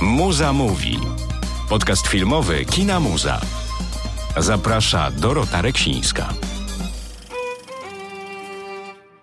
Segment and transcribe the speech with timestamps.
[0.00, 0.98] Muza mówi.
[1.68, 3.40] Podcast filmowy Kina Muza.
[4.36, 6.28] Zaprasza Dorota Reksińska.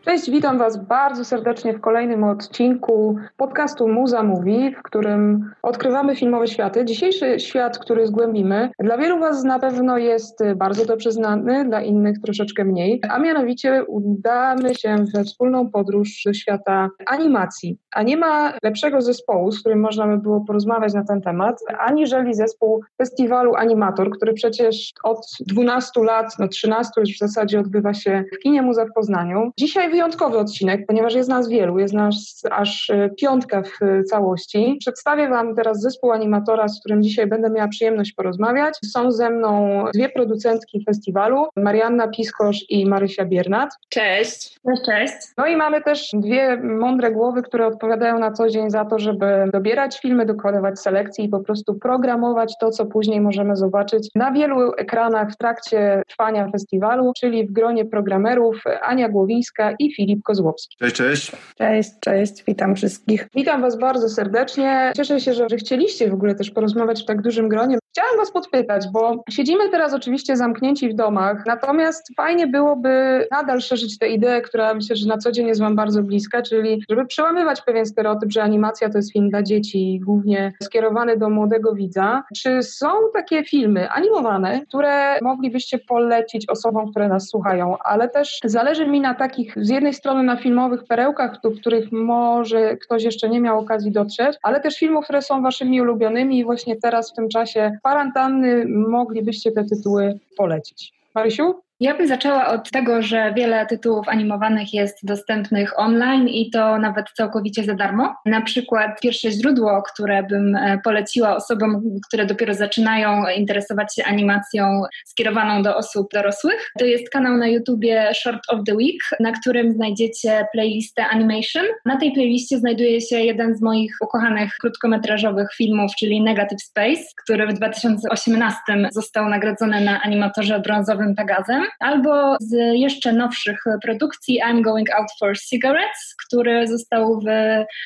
[0.10, 6.48] Cześć, witam Was bardzo serdecznie w kolejnym odcinku podcastu Muza Mówi, w którym odkrywamy filmowe
[6.48, 6.86] światy.
[6.86, 12.20] Dzisiejszy świat, który zgłębimy, dla wielu Was na pewno jest bardzo dobrze znany, dla innych
[12.22, 17.78] troszeczkę mniej, a mianowicie udamy się we wspólną podróż do świata animacji.
[17.91, 22.34] A nie ma lepszego zespołu, z którym można by było porozmawiać na ten temat, aniżeli
[22.34, 28.23] zespół festiwalu Animator, który przecież od 12 lat, no 13 już w zasadzie odbywa się
[28.34, 29.52] w kinie Muza w Poznaniu.
[29.57, 34.77] Dzisiaj wyjątkowy odcinek, ponieważ jest nas wielu, jest nas aż e, piątka w e, całości.
[34.80, 38.73] Przedstawię Wam teraz zespół animatora, z którym dzisiaj będę miała przyjemność porozmawiać.
[38.85, 43.70] Są ze mną dwie producentki festiwalu, Marianna Piskosz i Marysia Biernat.
[43.90, 44.59] Cześć.
[44.66, 45.13] Cześć, cześć.
[45.38, 49.49] No i mamy też dwie mądre głowy, które odpowiadają na co dzień za to, żeby
[49.54, 54.74] dobierać filmy, dokonywać selekcji i po prostu programować to, co później możemy zobaczyć na wielu
[54.77, 60.77] ekranach w trakcie trwania festiwalu, czyli w gronie programerów Ania Głowińska i Filip Kozłowski.
[60.79, 61.32] Cześć, cześć.
[61.57, 63.27] Cześć, cześć, witam wszystkich.
[63.35, 64.91] Witam Was bardzo serdecznie.
[64.96, 67.78] Cieszę się, że, że chcieliście w ogóle też porozmawiać w tak dużym gronie.
[67.91, 73.97] Chciałam Was podpytać, bo siedzimy teraz oczywiście zamknięci w domach, natomiast fajnie byłoby nadal szerzyć
[73.97, 77.62] tę ideę, która myślę, że na co dzień jest Wam bardzo bliska, czyli żeby przełamywać
[77.62, 82.23] pewien stereotyp, że animacja to jest film dla dzieci, głównie skierowany do młodego widza.
[82.38, 88.88] Czy są takie filmy animowane, które moglibyście polecić osobom, które nas słuchają, ale też zależy
[88.88, 93.41] mi na takich z jednej strony na filmowych perełkach, do których może ktoś jeszcze nie
[93.41, 97.29] miał okazji dotrzeć, ale też filmów, które są waszymi ulubionymi i właśnie teraz w tym
[97.29, 100.94] czasie kwarantanny moglibyście te tytuły polecić.
[101.16, 101.62] Marysiu?
[101.81, 107.06] Ja bym zaczęła od tego, że wiele tytułów animowanych jest dostępnych online i to nawet
[107.13, 108.16] całkowicie za darmo.
[108.25, 114.81] Na przykład pierwsze źródło, które bym e, poleciła osobom, które dopiero zaczynają interesować się animacją
[115.06, 119.74] skierowaną do osób dorosłych, to jest kanał na YouTubie Short of the Week, na którym
[119.74, 121.66] znajdziecie playlistę Animation.
[121.86, 127.48] Na tej playliście znajduje się jeden z moich ukochanych krótkometrażowych filmów, czyli Negative Space, który
[127.48, 128.59] w 2018
[128.92, 135.40] został nagrodzony na animatorze brązowym Pegazem albo z jeszcze nowszych produkcji I'm Going Out for
[135.40, 137.25] Cigarettes, który został w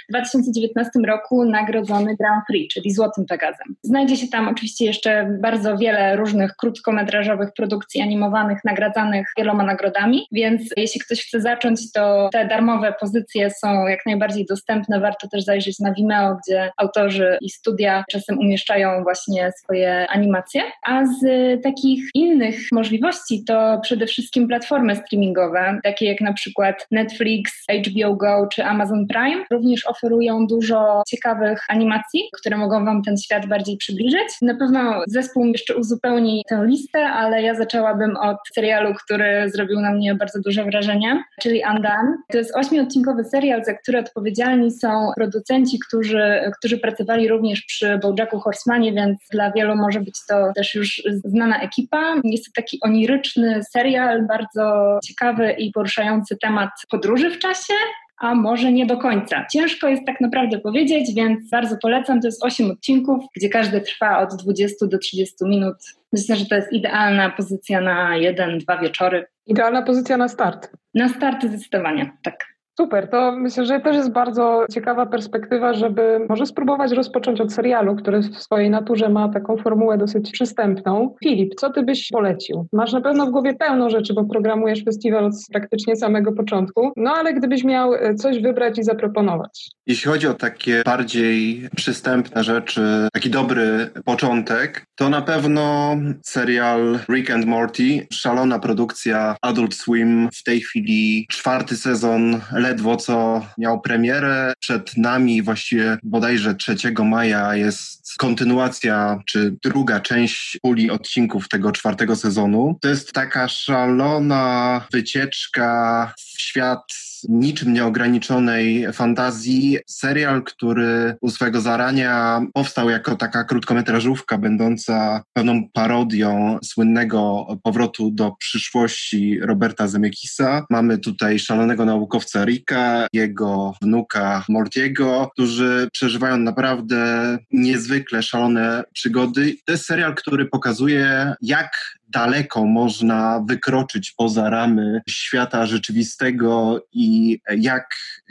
[0.10, 3.76] 2019 roku nagrodzony Grand Prix, czyli Złotym Pegazem.
[3.84, 10.62] Znajdzie się tam oczywiście jeszcze bardzo wiele różnych krótkometrażowych produkcji animowanych, nagradzanych wieloma nagrodami, więc
[10.78, 15.00] jeśli ktoś chce zacząć, to te darmowe pozycje są jak najbardziej dostępne.
[15.00, 20.62] Warto też zajrzeć na Vimeo, gdzie autorzy i studia czasem umieszczają właśnie swoje animacje.
[20.86, 21.24] A z
[21.64, 27.52] takich innych możliwości to przede wszystkim platformy streamingowe, takie jak na przykład Netflix,
[27.88, 33.46] HBO Go czy Amazon Prime, również oferują dużo ciekawych animacji, które mogą Wam ten świat
[33.46, 34.28] bardziej przybliżyć.
[34.42, 39.94] Na pewno zespół jeszcze uzupełni tę listę, ale ja zaczęłabym od serialu, który zrobił na
[39.94, 42.18] mnie bardzo duże wrażenie, czyli Undone.
[42.32, 48.40] To jest ośmiodcinkowy serial, za który odpowiedzialni są producenci, którzy, którzy pracowali również przy BoJacku
[48.40, 52.16] Horsemanie, więc dla wielu może być to też już znana ekipa.
[52.24, 57.74] Jest to taki oniryczny serial, bardzo ciekawy i poruszający temat podróży w czasie,
[58.18, 59.46] a może nie do końca.
[59.52, 62.22] Ciężko jest tak naprawdę powiedzieć, więc bardzo polecam.
[62.22, 65.76] To jest 8 odcinków, gdzie każdy trwa od 20 do 30 minut.
[66.14, 69.26] Myślę, że to jest idealna pozycja na jeden, dwa wieczory.
[69.48, 70.72] Idealna pozycja na start.
[70.94, 72.53] Na start zdecydowanie, tak.
[72.78, 77.96] Super, to myślę, że też jest bardzo ciekawa perspektywa, żeby może spróbować rozpocząć od serialu,
[77.96, 81.16] który w swojej naturze ma taką formułę dosyć przystępną.
[81.24, 82.68] Filip, co ty byś polecił?
[82.74, 87.14] Masz na pewno w głowie pełno rzeczy, bo programujesz festiwal od praktycznie samego początku, no
[87.14, 89.70] ale gdybyś miał e, coś wybrać i zaproponować.
[89.88, 95.96] Jeśli chodzi o takie bardziej przystępne rzeczy, taki dobry początek, to na pewno
[96.26, 103.46] serial Rick and Morty, szalona produkcja Adult Swim, w tej chwili czwarty sezon ledwo co
[103.58, 104.54] miał premierę.
[104.60, 112.16] Przed nami właściwie bodajże 3 maja jest kontynuacja, czy druga część puli odcinków tego czwartego
[112.16, 112.78] sezonu.
[112.82, 119.78] To jest taka szalona wycieczka w świat niczym nieograniczonej fantazji.
[119.88, 128.32] Serial, który u swego zarania powstał jako taka krótkometrażówka będąca pewną parodią słynnego powrotu do
[128.40, 130.66] przyszłości Roberta Zemeckisa.
[130.70, 139.56] Mamy tutaj szalonego naukowca Rika, jego wnuka Mortiego, którzy przeżywają naprawdę niezwykle szalone przygody.
[139.66, 147.90] To jest serial, który pokazuje, jak daleko można wykroczyć poza ramy świata rzeczywistego i jak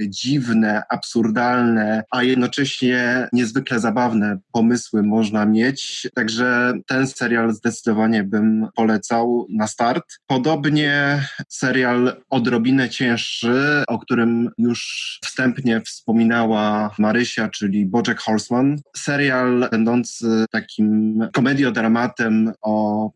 [0.08, 6.08] dziwne, absurdalne, a jednocześnie niezwykle zabawne pomysły można mieć.
[6.14, 10.04] Także ten serial zdecydowanie bym polecał na start.
[10.26, 18.80] Podobnie serial odrobinę cięższy, o którym już wstępnie wspominała Marysia, czyli Bojack Horseman.
[18.96, 23.10] Serial będący takim komediodramatem o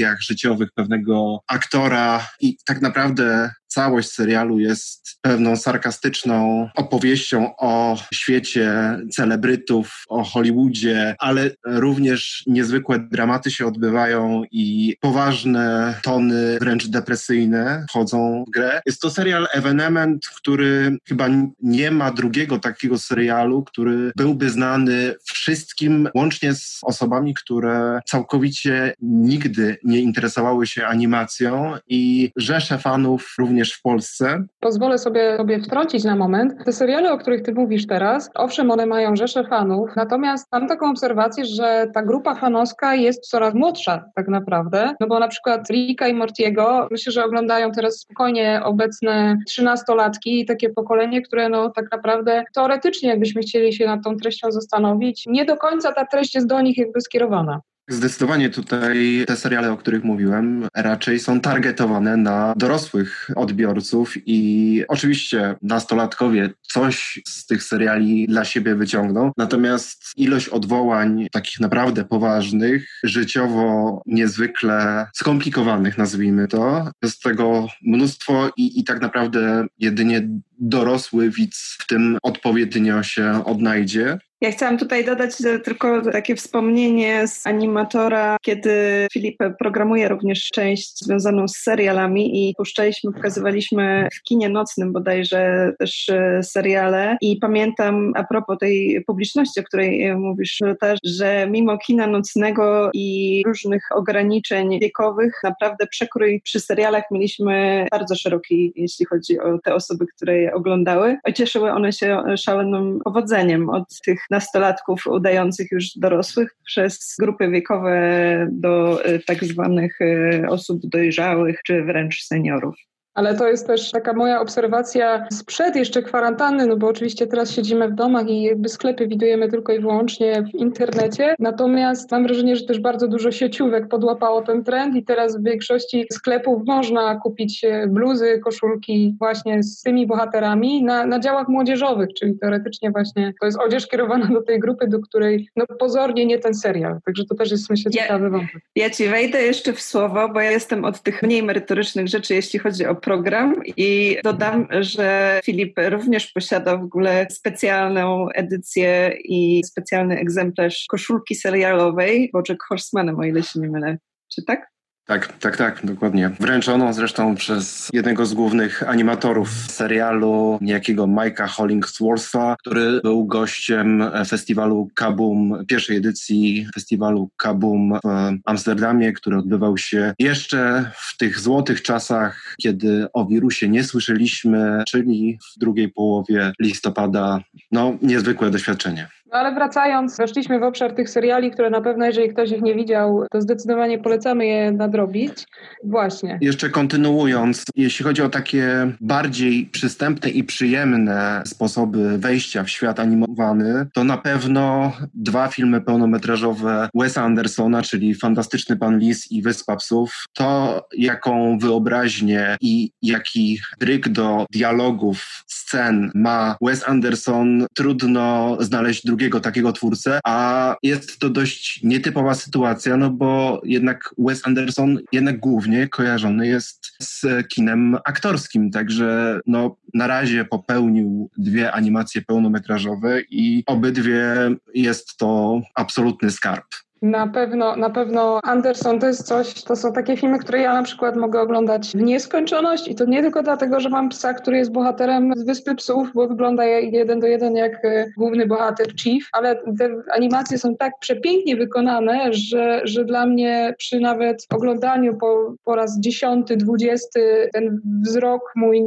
[0.00, 8.98] perypetiach życiowych pewnego aktora i tak naprawdę całość serialu jest pewną sarkastyczną opowieścią o świecie
[9.12, 18.44] celebrytów, o Hollywoodzie, ale również niezwykłe dramaty się odbywają i poważne tony, wręcz depresyjne, wchodzą
[18.48, 18.80] w grę.
[18.86, 21.28] Jest to serial Evenement, który chyba
[21.62, 29.76] nie ma drugiego takiego serialu, który byłby znany wszystkim, łącznie z osobami, które całkowicie nigdy
[29.84, 34.44] nie interesowały się animacją i rzesze fanów również również w Polsce.
[34.60, 36.64] Pozwolę sobie, sobie wtrącić na moment.
[36.64, 40.90] Te seriale, o których ty mówisz teraz, owszem, one mają rzesze fanów, natomiast mam taką
[40.90, 46.08] obserwację, że ta grupa fanowska jest coraz młodsza tak naprawdę, no bo na przykład Rika
[46.08, 51.84] i Mortiego myślę, że oglądają teraz spokojnie obecne trzynastolatki i takie pokolenie, które no tak
[51.92, 56.46] naprawdę teoretycznie jakbyśmy chcieli się nad tą treścią zastanowić, nie do końca ta treść jest
[56.46, 57.60] do nich jakby skierowana.
[57.90, 65.54] Zdecydowanie tutaj te seriale, o których mówiłem, raczej są targetowane na dorosłych odbiorców i oczywiście
[65.62, 74.02] nastolatkowie coś z tych seriali dla siebie wyciągną, natomiast ilość odwołań takich naprawdę poważnych, życiowo
[74.06, 80.28] niezwykle skomplikowanych, nazwijmy to, jest tego mnóstwo i, i tak naprawdę jedynie
[80.58, 84.18] dorosły widz w tym odpowiednio się odnajdzie.
[84.42, 91.48] Ja chciałam tutaj dodać tylko takie wspomnienie z animatora, kiedy Filip programuje również część związaną
[91.48, 98.24] z serialami i puszczaliśmy, pokazywaliśmy w kinie nocnym bodajże też e, seriale i pamiętam a
[98.24, 105.40] propos tej publiczności, o której mówisz, też, że mimo kina nocnego i różnych ograniczeń wiekowych,
[105.44, 111.18] naprawdę przekrój przy serialach mieliśmy bardzo szeroki, jeśli chodzi o te osoby, które je oglądały.
[111.34, 119.04] Cieszyły one się szalonym powodzeniem od tych nastolatków udających już dorosłych przez grupy wiekowe do
[119.04, 122.89] e, tak zwanych e, osób dojrzałych czy wręcz seniorów.
[123.20, 127.88] Ale to jest też taka moja obserwacja sprzed jeszcze kwarantanny, no bo oczywiście teraz siedzimy
[127.88, 131.34] w domach i jakby sklepy widujemy tylko i wyłącznie w internecie.
[131.38, 136.06] Natomiast mam wrażenie, że też bardzo dużo sieciówek podłapało ten trend i teraz w większości
[136.12, 142.38] sklepów można kupić e, bluzy, koszulki właśnie z tymi bohaterami na, na działach młodzieżowych, czyli
[142.38, 146.54] teoretycznie właśnie to jest odzież kierowana do tej grupy, do której no pozornie nie ten
[146.54, 146.98] serial.
[147.04, 148.62] Także to też jest myślę ciekawy ja, wątek.
[148.76, 152.58] Ja ci wejdę jeszcze w słowo, bo ja jestem od tych mniej merytorycznych rzeczy, jeśli
[152.58, 160.18] chodzi o program i dodam, że Filip również posiada w ogóle specjalną edycję i specjalny
[160.18, 163.98] egzemplarz koszulki serialowej Bojack Horsemanem, o ile się nie mylę.
[164.34, 164.70] Czy tak?
[165.10, 166.30] Tak, tak, tak, dokładnie.
[166.40, 174.90] Wręczoną zresztą przez jednego z głównych animatorów serialu, niejakiego Mike'a Hollingswortha, który był gościem festiwalu
[174.94, 182.54] Kaboom, pierwszej edycji festiwalu Kaboom w Amsterdamie, który odbywał się jeszcze w tych złotych czasach,
[182.62, 187.40] kiedy o wirusie nie słyszeliśmy, czyli w drugiej połowie listopada.
[187.72, 189.08] No, niezwykłe doświadczenie.
[189.32, 192.74] No ale wracając, weszliśmy w obszar tych seriali, które na pewno, jeżeli ktoś ich nie
[192.74, 195.46] widział, to zdecydowanie polecamy je nadrobić.
[195.84, 196.38] Właśnie.
[196.40, 203.86] Jeszcze kontynuując, jeśli chodzi o takie bardziej przystępne i przyjemne sposoby wejścia w świat animowany,
[203.94, 210.24] to na pewno dwa filmy pełnometrażowe Wesa Andersona, czyli Fantastyczny Pan Lis i Wyspa Psów.
[210.32, 219.19] To, jaką wyobraźnię i jaki dryg do dialogów, scen ma Wes Anderson, trudno znaleźć drugi
[219.20, 225.40] drugiego takiego twórcę, a jest to dość nietypowa sytuacja, no bo jednak Wes Anderson jednak
[225.40, 233.62] głównie kojarzony jest z kinem aktorskim, także no na razie popełnił dwie animacje pełnometrażowe i
[233.66, 234.34] obydwie
[234.74, 236.66] jest to absolutny skarb.
[237.02, 240.82] Na pewno, na pewno Anderson to jest coś, to są takie filmy, które ja na
[240.82, 244.72] przykład mogę oglądać w nieskończoność i to nie tylko dlatego, że mam psa, który jest
[244.72, 249.56] bohaterem z Wyspy Psów, bo wygląda jeden do jeden jak e, główny bohater Chief, ale
[249.78, 255.76] te animacje są tak przepięknie wykonane, że, że dla mnie przy nawet oglądaniu po, po
[255.76, 258.82] raz dziesiąty, dwudziesty ten wzrok mój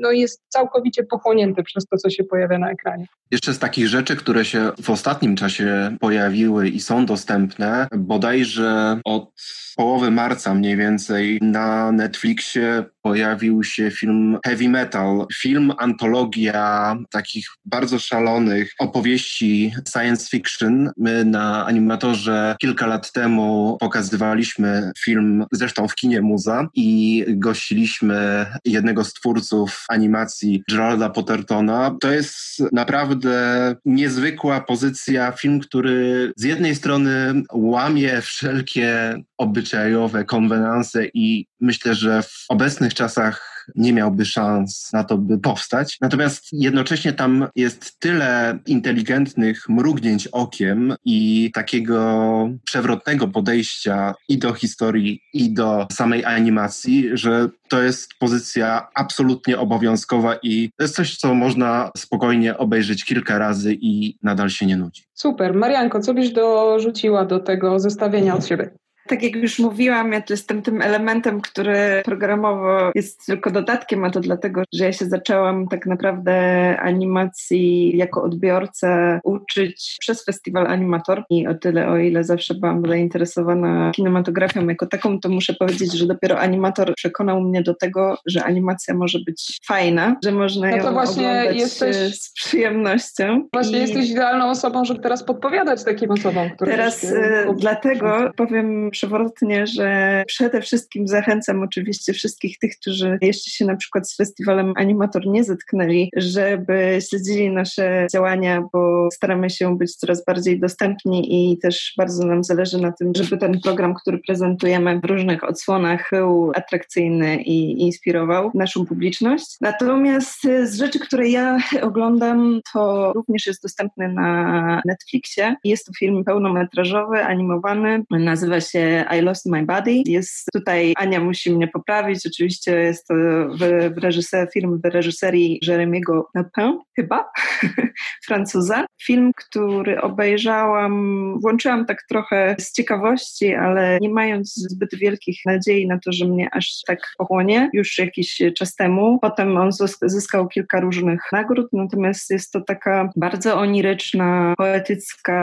[0.00, 3.06] no jest całkowicie pochłonięty przez to, co się pojawia na ekranie.
[3.30, 7.88] Jeszcze z takich rzeczy, które się w ostatnim czasie pojawiły i są dostępne dostępne.
[7.98, 9.32] Bodajże od
[9.76, 15.26] połowy marca mniej więcej na Netflixie pojawił się film Heavy Metal.
[15.34, 20.90] Film, antologia takich bardzo szalonych opowieści science fiction.
[20.96, 29.04] My na animatorze kilka lat temu pokazywaliśmy film, zresztą w kinie Muza i gościliśmy jednego
[29.04, 31.96] z twórców animacji Geralda Pottertona.
[32.00, 33.36] To jest naprawdę
[33.84, 42.44] niezwykła pozycja, film, który z jednej strony łamie wszelkie obyczajowe konwenanse i myślę, że w
[42.48, 45.98] obecnych czasach nie miałby szans na to, by powstać.
[46.00, 55.20] Natomiast jednocześnie tam jest tyle inteligentnych mrugnięć okiem i takiego przewrotnego podejścia i do historii,
[55.32, 61.34] i do samej animacji, że to jest pozycja absolutnie obowiązkowa i to jest coś, co
[61.34, 65.02] można spokojnie obejrzeć kilka razy i nadal się nie nudzi.
[65.14, 65.54] Super.
[65.54, 68.70] Marianko, co byś dorzuciła do tego zestawienia od siebie?
[69.06, 74.10] Tak jak już mówiłam, ja tu jestem tym elementem, który programowo jest tylko dodatkiem, a
[74.10, 76.34] to dlatego, że ja się zaczęłam tak naprawdę
[76.80, 83.90] animacji jako odbiorca uczyć przez festiwal Animator i o tyle, o ile zawsze byłam zainteresowana
[83.94, 88.94] kinematografią jako taką, to muszę powiedzieć, że dopiero Animator przekonał mnie do tego, że animacja
[88.94, 93.48] może być fajna, że można no to ją właśnie oglądać jesteś, z przyjemnością.
[93.52, 96.72] Właśnie I jesteś idealną osobą, żeby teraz podpowiadać takim osobom, które...
[96.72, 103.64] Teraz e, dlatego powiem przewrotnie, że przede wszystkim zachęcam oczywiście wszystkich tych, którzy jeszcze się
[103.64, 109.96] na przykład z festiwalem Animator nie zetknęli, żeby śledzili nasze działania, bo staramy się być
[109.96, 115.00] coraz bardziej dostępni i też bardzo nam zależy na tym, żeby ten program, który prezentujemy
[115.00, 119.56] w różnych odsłonach był atrakcyjny i inspirował naszą publiczność.
[119.60, 125.56] Natomiast z rzeczy, które ja oglądam, to również jest dostępny na Netflixie.
[125.64, 128.85] Jest to film pełnometrażowy, animowany, nazywa się
[129.18, 130.02] I Lost My Body.
[130.06, 135.60] Jest tutaj, Ania musi mnie poprawić, oczywiście jest to w, w reżyser, film w reżyserii
[135.62, 137.30] Jeremiego Napin, chyba,
[138.26, 138.86] Francuza.
[139.02, 145.98] Film, który obejrzałam, włączyłam tak trochę z ciekawości, ale nie mając zbyt wielkich nadziei na
[145.98, 149.18] to, że mnie aż tak pochłonie, już jakiś czas temu.
[149.22, 149.70] Potem on
[150.02, 155.36] zyskał kilka różnych nagród, natomiast jest to taka bardzo oniryczna, poetycka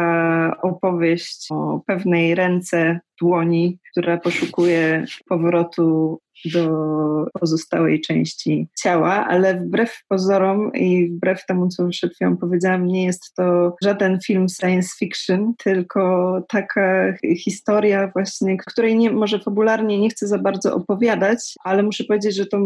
[0.62, 6.70] opowieść o pewnej ręce dłoni, która poszukuje powrotu do
[7.40, 13.34] pozostałej części ciała, ale wbrew pozorom i wbrew temu, co przed chwilą powiedziałam, nie jest
[13.36, 20.28] to żaden film science fiction, tylko taka historia właśnie, której nie, może fabularnie nie chcę
[20.28, 22.60] za bardzo opowiadać, ale muszę powiedzieć, że to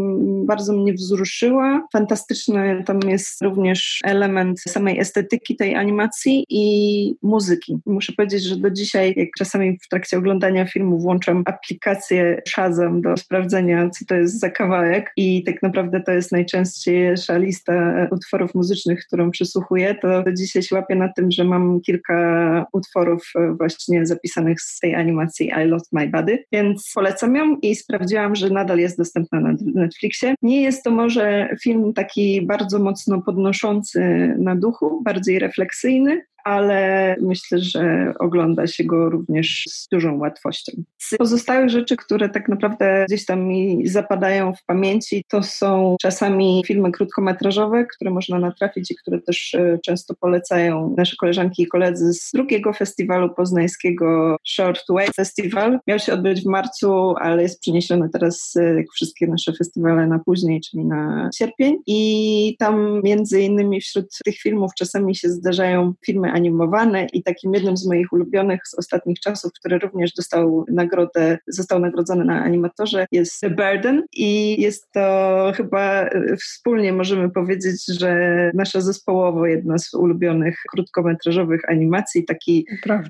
[0.45, 1.87] bardzo mnie wzruszyła.
[1.93, 7.77] Fantastyczny tam jest również element samej estetyki tej animacji i muzyki.
[7.85, 13.17] Muszę powiedzieć, że do dzisiaj, jak czasami w trakcie oglądania filmu włączam aplikację Shazam do
[13.17, 13.56] sprawdzenia
[13.91, 19.31] co to jest za kawałek i tak naprawdę to jest najczęstsza lista utworów muzycznych, którą
[19.31, 24.95] przysłuchuję, to dzisiaj się łapię na tym, że mam kilka utworów właśnie zapisanych z tej
[24.95, 29.53] animacji I Lost My Body, więc polecam ją i sprawdziłam, że nadal jest dostępna na
[29.75, 30.35] Netflixie.
[30.41, 33.99] Nie jest to może film taki bardzo mocno podnoszący
[34.39, 40.71] na duchu, bardziej refleksyjny, ale myślę, że ogląda się go również z dużą łatwością.
[40.97, 46.63] Z pozostałych rzeczy, które tak naprawdę gdzieś tam mi zapadają w pamięci, to są czasami
[46.65, 52.13] filmy krótkometrażowe, które można natrafić i które też e, często polecają nasze koleżanki i koledzy
[52.13, 55.79] z drugiego festiwalu poznańskiego Short Wave Festival.
[55.87, 60.19] Miał się odbyć w marcu, ale jest przeniesiony teraz, e, jak wszystkie nasze festiwale, na
[60.19, 61.77] później, czyli na sierpień.
[61.87, 67.77] I tam między innymi wśród tych filmów czasami się zdarzają filmy animowane i takim jednym
[67.77, 73.41] z moich ulubionych z ostatnich czasów, który również dostał nagrodę, został nagrodzony na animatorze, jest
[73.41, 74.03] The Burden.
[74.13, 81.69] I jest to chyba e, wspólnie możemy powiedzieć, że nasza zespołowo jedna z ulubionych krótkometrażowych
[81.69, 82.65] animacji, taki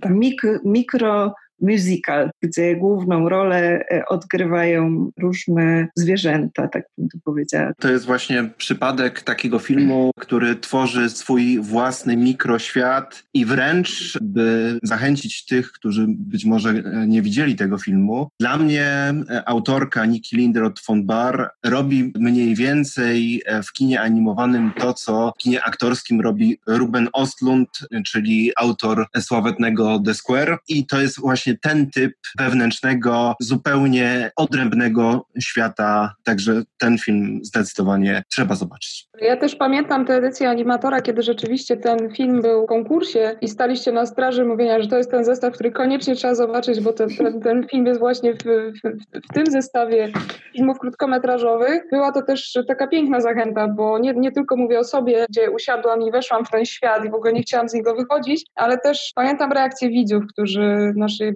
[0.10, 7.72] mik mikro musical, gdzie główną rolę e, odgrywają różne zwierzęta, tak bym to powiedziała.
[7.80, 15.46] To jest właśnie przypadek takiego filmu, który tworzy swój własny mikroświat i wręcz, by zachęcić
[15.46, 20.86] tych, którzy być może e, nie widzieli tego filmu, dla mnie e, autorka Nikki Lindroth
[20.88, 27.10] von Bar robi mniej więcej w kinie animowanym to, co w kinie aktorskim robi Ruben
[27.14, 27.70] Ostlund,
[28.06, 35.28] czyli autor sławetnego The Square i to jest właśnie właśnie ten typ wewnętrznego, zupełnie odrębnego
[35.40, 36.16] świata.
[36.24, 39.07] Także ten film zdecydowanie trzeba zobaczyć.
[39.22, 43.92] Ja też pamiętam tę edycję animatora, kiedy rzeczywiście ten film był w konkursie i staliście
[43.92, 47.42] na straży mówienia, że to jest ten zestaw, który koniecznie trzeba zobaczyć, bo ten, ten,
[47.42, 48.82] ten film jest właśnie w, w,
[49.30, 50.12] w, tym zestawie
[50.54, 51.84] filmów krótkometrażowych.
[51.92, 56.02] Była to też taka piękna zachęta, bo nie, nie tylko mówię o sobie, gdzie usiadłam
[56.02, 59.12] i weszłam w ten świat i w ogóle nie chciałam z niego wychodzić, ale też
[59.16, 61.34] pamiętam reakcję widzów, którzy naszej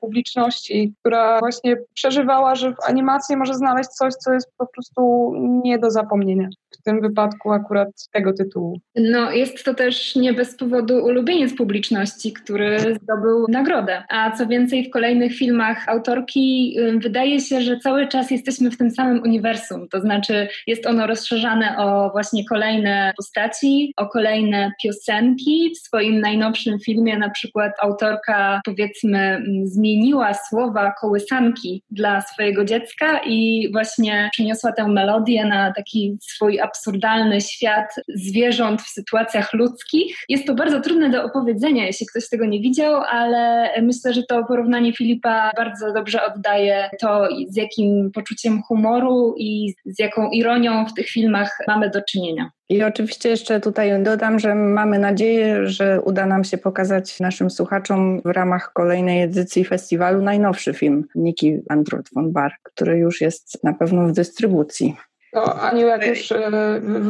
[0.00, 5.32] publiczności, która właśnie przeżywała, że w animacji może znaleźć coś, co jest po prostu
[5.64, 6.48] nie do zapomnienia.
[6.70, 8.80] W tym wypadku akurat tego tytułu.
[8.96, 14.02] No, jest to też nie bez powodu ulubieniec publiczności, który zdobył nagrodę.
[14.08, 18.90] A co więcej, w kolejnych filmach autorki wydaje się, że cały czas jesteśmy w tym
[18.90, 19.88] samym uniwersum.
[19.88, 25.72] To znaczy, jest ono rozszerzane o właśnie kolejne postaci, o kolejne piosenki.
[25.74, 33.68] W swoim najnowszym filmie na przykład autorka, powiedzmy, zmieniła słowa kołysanki dla swojego dziecka i
[33.72, 40.16] właśnie przeniosła tę melodię na taki swój absurdalny świat zwierząt w sytuacjach ludzkich.
[40.28, 44.44] Jest to bardzo trudne do opowiedzenia, jeśli ktoś tego nie widział, ale myślę, że to
[44.44, 50.94] porównanie Filipa bardzo dobrze oddaje to, z jakim poczuciem humoru i z jaką ironią w
[50.94, 52.50] tych filmach mamy do czynienia.
[52.68, 58.20] I oczywiście jeszcze tutaj dodam, że mamy nadzieję, że uda nam się pokazać naszym słuchaczom
[58.24, 63.72] w ramach kolejnej edycji festiwalu najnowszy film Niki Android von Bar, który już jest na
[63.72, 64.96] pewno w dystrybucji.
[65.34, 66.50] To Aniu, jak już e,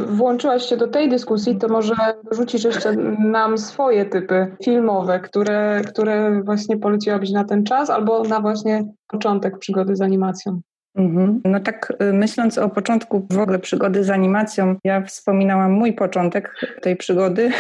[0.07, 1.95] włączyłaś się do tej dyskusji, to może
[2.31, 8.41] rzucisz jeszcze nam swoje typy filmowe, które, które właśnie poleciłabyś na ten czas albo na
[8.41, 10.61] właśnie początek przygody z animacją.
[10.97, 11.41] Mhm.
[11.45, 16.55] No tak y, myśląc o początku w ogóle przygody z animacją, ja wspominałam mój początek
[16.83, 17.51] tej przygody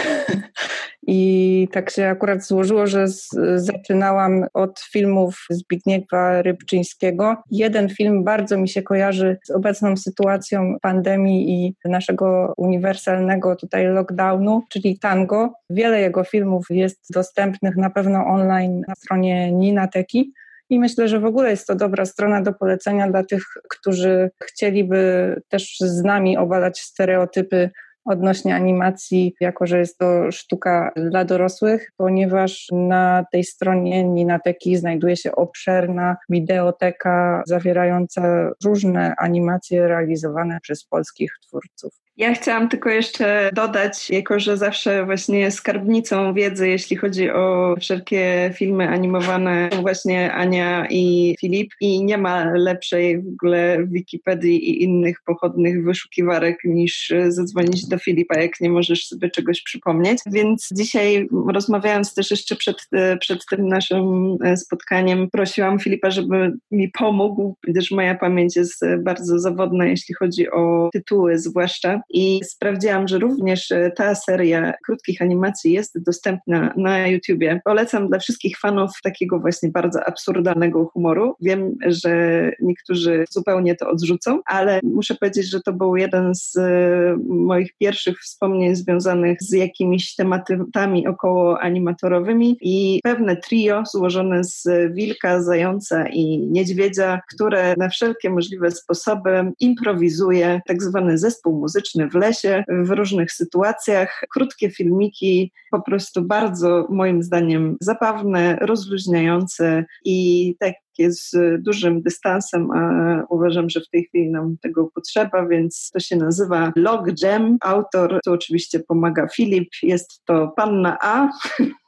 [1.06, 7.36] i tak się akurat złożyło, że z, zaczynałam od filmów Zbigniewa Rybczyńskiego.
[7.50, 14.62] Jeden film bardzo mi się kojarzy z obecną sytuacją pandemii i naszego uniwersalnego tutaj lockdownu,
[14.70, 15.52] czyli Tango.
[15.70, 20.32] Wiele jego filmów jest dostępnych na pewno online na stronie Ninateki.
[20.70, 25.42] I myślę, że w ogóle jest to dobra strona do polecenia dla tych, którzy chcieliby
[25.48, 27.70] też z nami obalać stereotypy
[28.04, 35.16] odnośnie animacji, jako że jest to sztuka dla dorosłych, ponieważ na tej stronie Ninateki znajduje
[35.16, 42.03] się obszerna wideoteka zawierająca różne animacje realizowane przez polskich twórców.
[42.16, 48.50] Ja chciałam tylko jeszcze dodać, jako że zawsze właśnie skarbnicą wiedzy, jeśli chodzi o wszelkie
[48.54, 55.16] filmy animowane, właśnie Ania i Filip i nie ma lepszej w ogóle Wikipedii i innych
[55.26, 60.18] pochodnych wyszukiwarek niż zadzwonić do Filipa, jak nie możesz sobie czegoś przypomnieć.
[60.26, 62.76] Więc dzisiaj rozmawiając też jeszcze przed,
[63.20, 69.86] przed tym naszym spotkaniem, prosiłam Filipa, żeby mi pomógł, gdyż moja pamięć jest bardzo zawodna,
[69.86, 76.02] jeśli chodzi o tytuły zwłaszcza i sprawdziłam, że również e, ta seria krótkich animacji jest
[76.02, 77.60] dostępna na YouTubie.
[77.64, 81.36] Polecam dla wszystkich fanów takiego właśnie bardzo absurdalnego humoru.
[81.40, 87.16] Wiem, że niektórzy zupełnie to odrzucą, ale muszę powiedzieć, że to był jeden z e,
[87.28, 95.42] moich pierwszych wspomnień związanych z jakimiś tematami około animatorowymi i pewne trio złożone z wilka,
[95.42, 102.64] zająca i niedźwiedzia, które na wszelkie możliwe sposoby improwizuje tak zwany zespół muzyczny w lesie,
[102.68, 104.22] w różnych sytuacjach.
[104.30, 110.74] Krótkie filmiki, po prostu bardzo moim zdaniem zabawne, rozluźniające i tak
[111.08, 116.16] z dużym dystansem, a uważam, że w tej chwili nam tego potrzeba, więc to się
[116.16, 117.56] nazywa Log Jam.
[117.60, 121.28] Autor tu oczywiście pomaga Filip, jest to Panna A,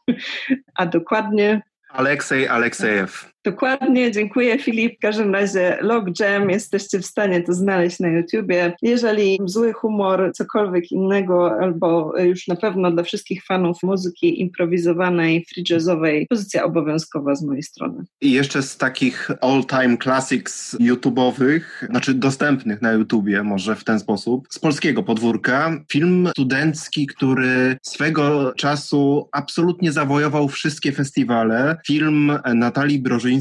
[0.79, 3.33] a dokładnie Aleksej Aleksejew.
[3.47, 4.97] Dokładnie, dziękuję Filip.
[4.97, 8.73] W każdym razie Log Jam jesteście w stanie to znaleźć na YouTubie.
[8.83, 15.65] Jeżeli zły humor, cokolwiek innego, albo już na pewno dla wszystkich fanów muzyki improwizowanej, free
[15.71, 18.05] jazzowej, pozycja obowiązkowa z mojej strony.
[18.21, 24.47] I jeszcze z takich all-time classics YouTube'owych, znaczy dostępnych na YouTubie, może w ten sposób,
[24.51, 31.77] z polskiego podwórka, film studencki, który swego czasu absolutnie zawojował wszystkie festiwale.
[31.87, 33.36] Film Natalii Brożyńskiej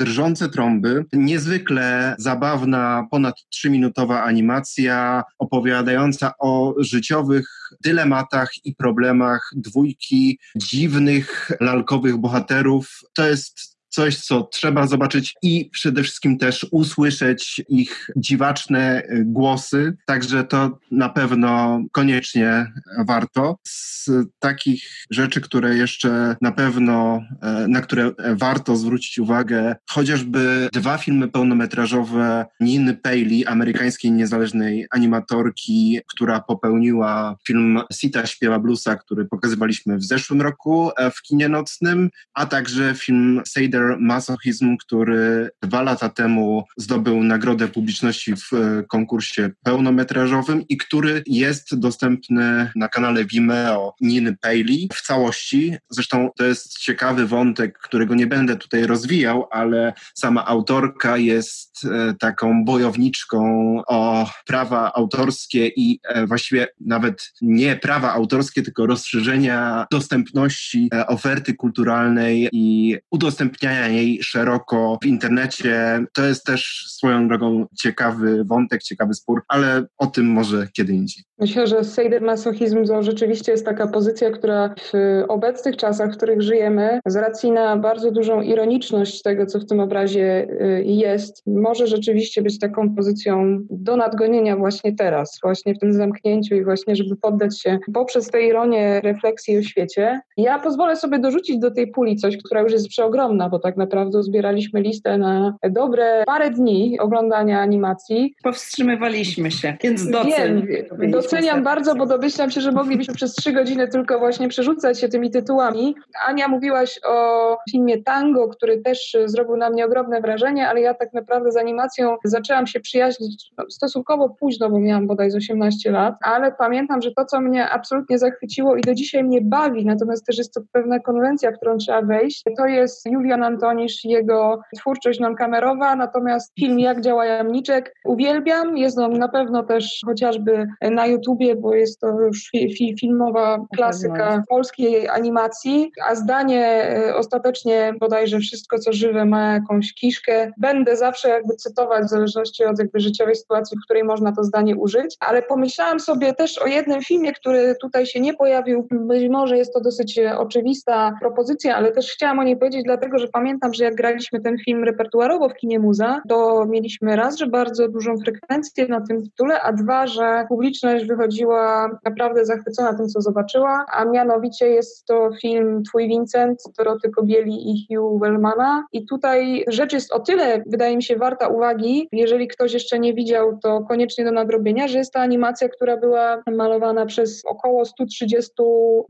[0.00, 1.04] Drżące trąby.
[1.12, 7.48] Niezwykle zabawna, ponad trzyminutowa animacja opowiadająca o życiowych
[7.84, 13.00] dylematach i problemach dwójki dziwnych, lalkowych bohaterów.
[13.14, 20.44] To jest coś, co trzeba zobaczyć i przede wszystkim też usłyszeć ich dziwaczne głosy, także
[20.44, 22.72] to na pewno koniecznie
[23.06, 23.58] warto.
[23.68, 30.98] Z takich rzeczy, które jeszcze na pewno, e, na które warto zwrócić uwagę, chociażby dwa
[30.98, 39.96] filmy pełnometrażowe Niny Paley, amerykańskiej niezależnej animatorki, która popełniła film Sita śpiewa bluesa, który pokazywaliśmy
[39.96, 46.08] w zeszłym roku e, w kinie nocnym, a także film Seder Masochism, który dwa lata
[46.08, 53.94] temu zdobył nagrodę publiczności w e, konkursie pełnometrażowym i który jest dostępny na kanale Vimeo
[54.00, 55.76] Niny Paley w całości.
[55.90, 62.14] Zresztą to jest ciekawy wątek, którego nie będę tutaj rozwijał, ale sama autorka jest e,
[62.14, 63.46] taką bojowniczką
[63.86, 72.48] o prawa autorskie i e, właściwie nawet nie prawa autorskie, tylko rozszerzenia dostępności oferty kulturalnej
[72.52, 76.04] i udostępniania jej szeroko w internecie.
[76.14, 81.24] To jest też swoją drogą ciekawy wątek, ciekawy spór, ale o tym może kiedy indziej.
[81.38, 84.92] Myślę, że sejdermasochizm to rzeczywiście jest taka pozycja, która w
[85.28, 89.80] obecnych czasach, w których żyjemy, z racji na bardzo dużą ironiczność tego, co w tym
[89.80, 95.92] obrazie y, jest, może rzeczywiście być taką pozycją do nadgonienia właśnie teraz, właśnie w tym
[95.92, 100.20] zamknięciu i właśnie, żeby poddać się poprzez tę ironię refleksji o świecie.
[100.36, 104.22] Ja pozwolę sobie dorzucić do tej puli coś, która już jest przeogromna, bo tak naprawdę
[104.22, 108.34] zbieraliśmy listę na dobre parę dni oglądania animacji.
[108.42, 110.66] Powstrzymywaliśmy się, więc docen.
[110.98, 115.08] Wiem, doceniam bardzo, bo domyślam się, że moglibyśmy przez trzy godziny tylko właśnie przerzucać się
[115.08, 115.94] tymi tytułami.
[116.26, 121.12] Ania, mówiłaś o filmie Tango, który też zrobił na mnie ogromne wrażenie, ale ja tak
[121.12, 126.52] naprawdę z animacją zaczęłam się przyjaźnić stosunkowo późno, bo miałam bodaj z 18 lat, ale
[126.52, 130.54] pamiętam, że to, co mnie absolutnie zachwyciło i do dzisiaj mnie bawi, natomiast też jest
[130.54, 136.52] to pewna konwencja, w którą trzeba wejść, to jest Julian Antonisz, jego twórczość non-kamerowa, natomiast
[136.58, 142.00] film Jak działa jamniczek uwielbiam, jest on na pewno też chociażby na YouTubie, bo jest
[142.00, 148.92] to już fi, fi, filmowa klasyka polskiej animacji, a zdanie e, ostatecznie bodajże wszystko, co
[148.92, 150.52] żywe ma jakąś kiszkę.
[150.58, 154.76] Będę zawsze jakby cytować w zależności od jakby życiowej sytuacji, w której można to zdanie
[154.76, 158.88] użyć, ale pomyślałam sobie też o jednym filmie, który tutaj się nie pojawił.
[158.90, 163.18] Być może jest to dosyć e, oczywista propozycja, ale też chciałam o niej powiedzieć, dlatego
[163.18, 167.46] że pamiętam, że jak graliśmy ten film repertuarowo w kinie muza, to mieliśmy raz, że
[167.46, 173.20] bardzo dużą frekwencję na tym tytule, a dwa, że publiczność wychodziła naprawdę zachwycona tym, co
[173.20, 178.86] zobaczyła, a mianowicie jest to film Twój Vincent, Doroty Kobieli i Hugh Wellmana.
[178.92, 183.14] I tutaj rzecz jest o tyle, wydaje mi się, warta uwagi, jeżeli ktoś jeszcze nie
[183.14, 188.52] widział, to koniecznie do nadrobienia, że jest to animacja, która była malowana przez około 130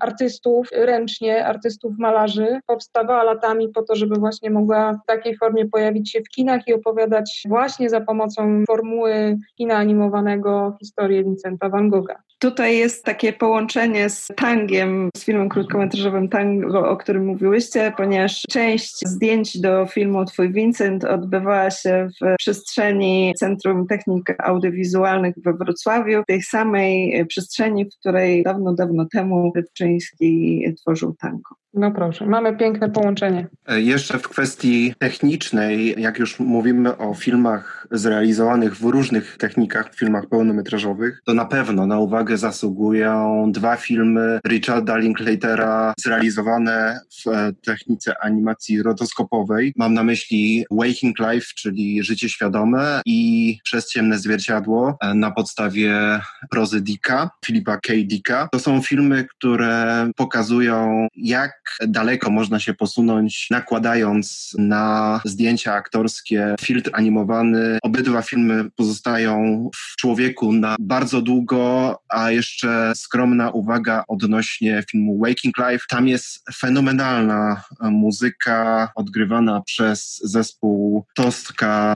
[0.01, 2.61] artystów ręcznie, artystów malarzy.
[2.67, 6.75] Powstawała latami po to, żeby właśnie mogła w takiej formie pojawić się w kinach i
[6.75, 12.15] opowiadać właśnie za pomocą formuły kina animowanego historię Vincenta van Gogha.
[12.39, 19.01] Tutaj jest takie połączenie z Tangiem, z filmem krótkometrażowym Tango, o którym mówiłyście, ponieważ część
[19.07, 26.43] zdjęć do filmu Twój Vincent odbywała się w przestrzeni Centrum Technik Audiowizualnych we Wrocławiu, tej
[26.43, 31.55] samej przestrzeni, w której dawno, dawno temu Rybczyński tworzył tango.
[31.77, 33.47] No proszę, mamy piękne połączenie.
[33.67, 39.99] E, jeszcze w kwestii technicznej, jak już mówimy o filmach zrealizowanych w różnych technikach, w
[39.99, 47.53] filmach pełnometrażowych, to na pewno na uwagę zasługują dwa filmy Richarda Linklatera zrealizowane w e,
[47.65, 49.73] technice animacji rotoskopowej.
[49.77, 56.21] Mam na myśli Waking Life, czyli Życie Świadome i Przez Ciemne Zwierciadło e, na podstawie
[56.51, 57.93] prozy Dicka, Filipa K.
[58.05, 58.49] Dicka.
[58.53, 66.91] To są filmy, które pokazują, jak daleko można się posunąć, nakładając na zdjęcia aktorskie filtr
[66.93, 67.79] animowany.
[67.83, 75.55] Obydwa filmy pozostają w człowieku na bardzo długo, a jeszcze skromna uwaga odnośnie filmu Waking
[75.59, 75.85] Life.
[75.89, 81.95] Tam jest fenomenalna muzyka odgrywana przez zespół Tostka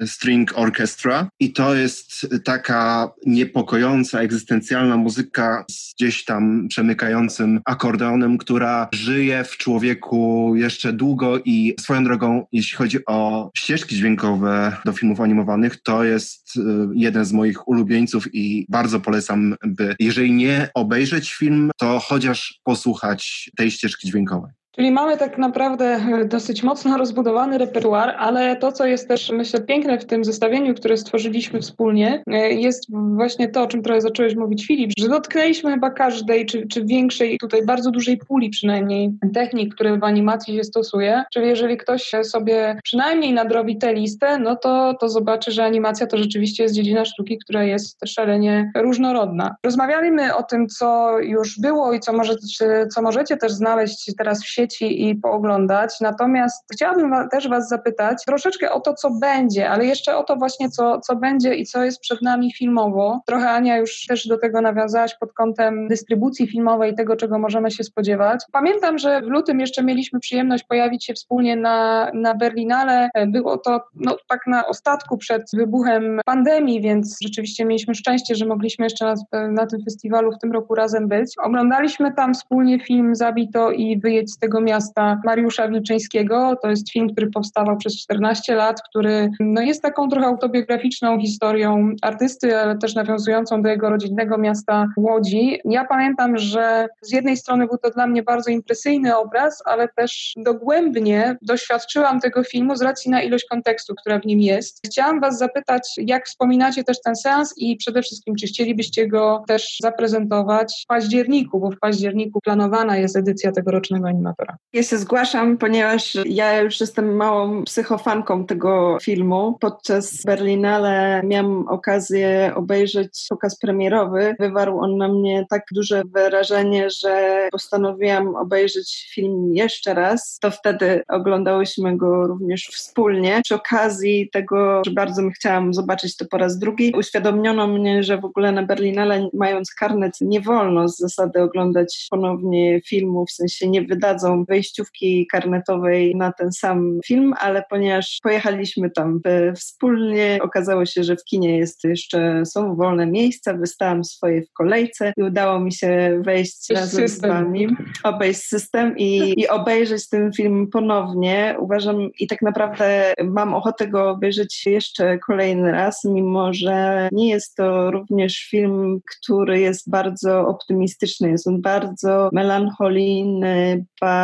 [0.00, 8.38] e, String Orchestra i to jest taka niepokojąca, egzystencjalna muzyka z gdzieś tam przemykającym akordeonem,
[8.38, 14.92] która żyje w człowieku jeszcze długo i swoją drogą, jeśli chodzi o ścieżki dźwiękowe do
[14.92, 16.60] filmów animowanych, to jest y,
[16.94, 23.50] jeden z moich ulubieńców i bardzo polecam, by jeżeli nie obejrzeć film, to chociaż posłuchać
[23.56, 24.52] tej ścieżki dźwiękowej.
[24.76, 29.98] Czyli mamy tak naprawdę dosyć mocno rozbudowany repertuar, ale to, co jest też, myślę, piękne
[29.98, 34.90] w tym zestawieniu, które stworzyliśmy wspólnie, jest właśnie to, o czym trochę zacząłeś mówić, Filip,
[34.98, 40.04] że dotknęliśmy chyba każdej, czy, czy większej, tutaj bardzo dużej puli przynajmniej technik, które w
[40.04, 41.24] animacji się stosuje.
[41.32, 46.18] Czyli jeżeli ktoś sobie przynajmniej nadrobi tę listę, no to, to zobaczy, że animacja to
[46.18, 49.56] rzeczywiście jest dziedzina sztuki, która jest szalenie różnorodna.
[49.62, 54.48] Rozmawialiśmy o tym, co już było i co możecie, co możecie też znaleźć teraz w
[54.82, 56.00] i pooglądać.
[56.00, 60.70] Natomiast chciałabym też Was zapytać troszeczkę o to, co będzie, ale jeszcze o to właśnie,
[60.70, 63.20] co, co będzie i co jest przed nami filmowo.
[63.26, 67.84] Trochę Ania już też do tego nawiązałaś pod kątem dystrybucji filmowej, tego, czego możemy się
[67.84, 68.40] spodziewać.
[68.52, 73.08] Pamiętam, że w lutym jeszcze mieliśmy przyjemność pojawić się wspólnie na, na Berlinale.
[73.26, 78.86] Było to no, tak na ostatku przed wybuchem pandemii, więc rzeczywiście mieliśmy szczęście, że mogliśmy
[78.86, 81.34] jeszcze na, na tym festiwalu w tym roku razem być.
[81.42, 86.56] Oglądaliśmy tam wspólnie film Zabito i Wyjedź z tego miasta Mariusza Wilczyńskiego.
[86.62, 91.92] To jest film, który powstawał przez 14 lat, który no, jest taką trochę autobiograficzną historią
[92.02, 95.60] artysty, ale też nawiązującą do jego rodzinnego miasta Łodzi.
[95.64, 100.32] Ja pamiętam, że z jednej strony był to dla mnie bardzo impresyjny obraz, ale też
[100.36, 104.80] dogłębnie doświadczyłam tego filmu z racji na ilość kontekstu, która w nim jest.
[104.86, 109.76] Chciałam Was zapytać, jak wspominacie też ten seans i przede wszystkim, czy chcielibyście go też
[109.82, 114.58] zaprezentować w październiku, bo w październiku planowana jest edycja tegorocznego animatora.
[114.72, 119.56] Ja się zgłaszam, ponieważ ja już jestem małą psychofanką tego filmu.
[119.60, 124.34] Podczas Berlinale miałam okazję obejrzeć pokaz premierowy.
[124.38, 130.38] Wywarł on na mnie tak duże wrażenie, że postanowiłam obejrzeć film jeszcze raz.
[130.40, 133.40] To wtedy oglądałyśmy go również wspólnie.
[133.44, 138.24] Przy okazji tego, że bardzo chciałam zobaczyć to po raz drugi, uświadomiono mnie, że w
[138.24, 143.82] ogóle na Berlinale, mając karnet, nie wolno z zasady oglądać ponownie filmu, w sensie nie
[143.82, 149.20] wydadzą wejściówki karnetowej na ten sam film, ale ponieważ pojechaliśmy tam
[149.56, 155.12] wspólnie, okazało się, że w kinie jest jeszcze, są wolne miejsca, wystałam swoje w kolejce
[155.16, 157.30] i udało mi się wejść razem system.
[157.30, 157.68] z wami,
[158.04, 161.56] obejść system i, i obejrzeć ten film ponownie.
[161.58, 167.54] Uważam i tak naprawdę mam ochotę go obejrzeć jeszcze kolejny raz, mimo że nie jest
[167.54, 171.30] to również film, który jest bardzo optymistyczny.
[171.30, 174.15] Jest on bardzo melancholijny, bardzo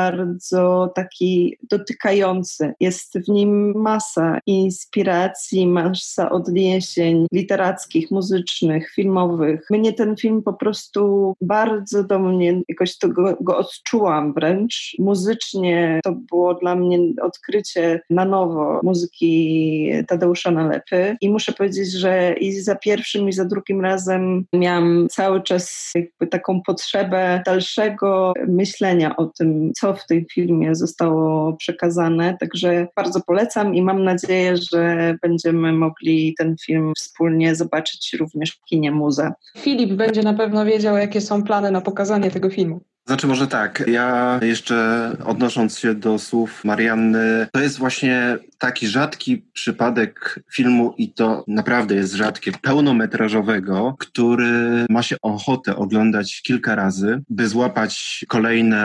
[0.95, 2.73] taki dotykający.
[2.81, 9.67] Jest w nim masa inspiracji, masa odniesień literackich, muzycznych, filmowych.
[9.71, 14.97] Mnie ten film po prostu bardzo do mnie, jakoś to go, go odczułam wręcz.
[14.99, 22.35] Muzycznie to było dla mnie odkrycie na nowo muzyki Tadeusza Nalepy i muszę powiedzieć, że
[22.41, 29.17] i za pierwszym i za drugim razem miałam cały czas jakby taką potrzebę dalszego myślenia
[29.17, 35.15] o tym, co w tym filmie zostało przekazane, także bardzo polecam i mam nadzieję, że
[35.23, 39.35] będziemy mogli ten film wspólnie zobaczyć również w kinie Muza.
[39.59, 42.81] Filip będzie na pewno wiedział, jakie są plany na pokazanie tego filmu.
[43.07, 49.47] Znaczy może tak, ja jeszcze odnosząc się do słów Marianny, to jest właśnie taki rzadki
[49.53, 57.23] przypadek filmu i to naprawdę jest rzadkie, pełnometrażowego, który ma się ochotę oglądać kilka razy,
[57.29, 58.83] by złapać kolejne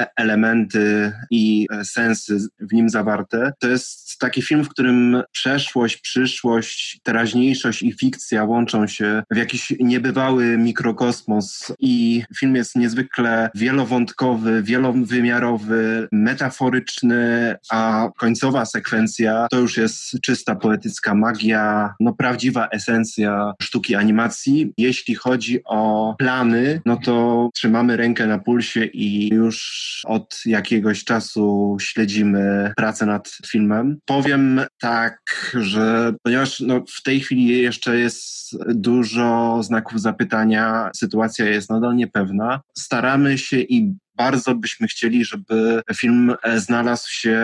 [0.00, 3.52] e- elementy i e, sensy w nim zawarte.
[3.58, 9.72] To jest taki film, w którym przeszłość, przyszłość, teraźniejszość i fikcja łączą się w jakiś
[9.80, 20.20] niebywały mikrokosmos i film jest niezwykle wielowątkowy, wielowymiarowy, metaforyczny, a końcowa sekwencja to już jest
[20.20, 24.72] czysta poetycka magia, no prawdziwa esencja sztuki animacji.
[24.78, 31.76] Jeśli chodzi o plany, no to trzymamy rękę na pulsie i już od jakiegoś czasu
[31.80, 33.98] śledzimy pracę nad filmem.
[34.04, 35.20] Powiem tak,
[35.54, 42.60] że ponieważ no, w tej chwili jeszcze jest dużo znaków zapytania, sytuacja jest nadal niepewna,
[42.78, 47.40] staramy się i bardzo byśmy chcieli, żeby film znalazł się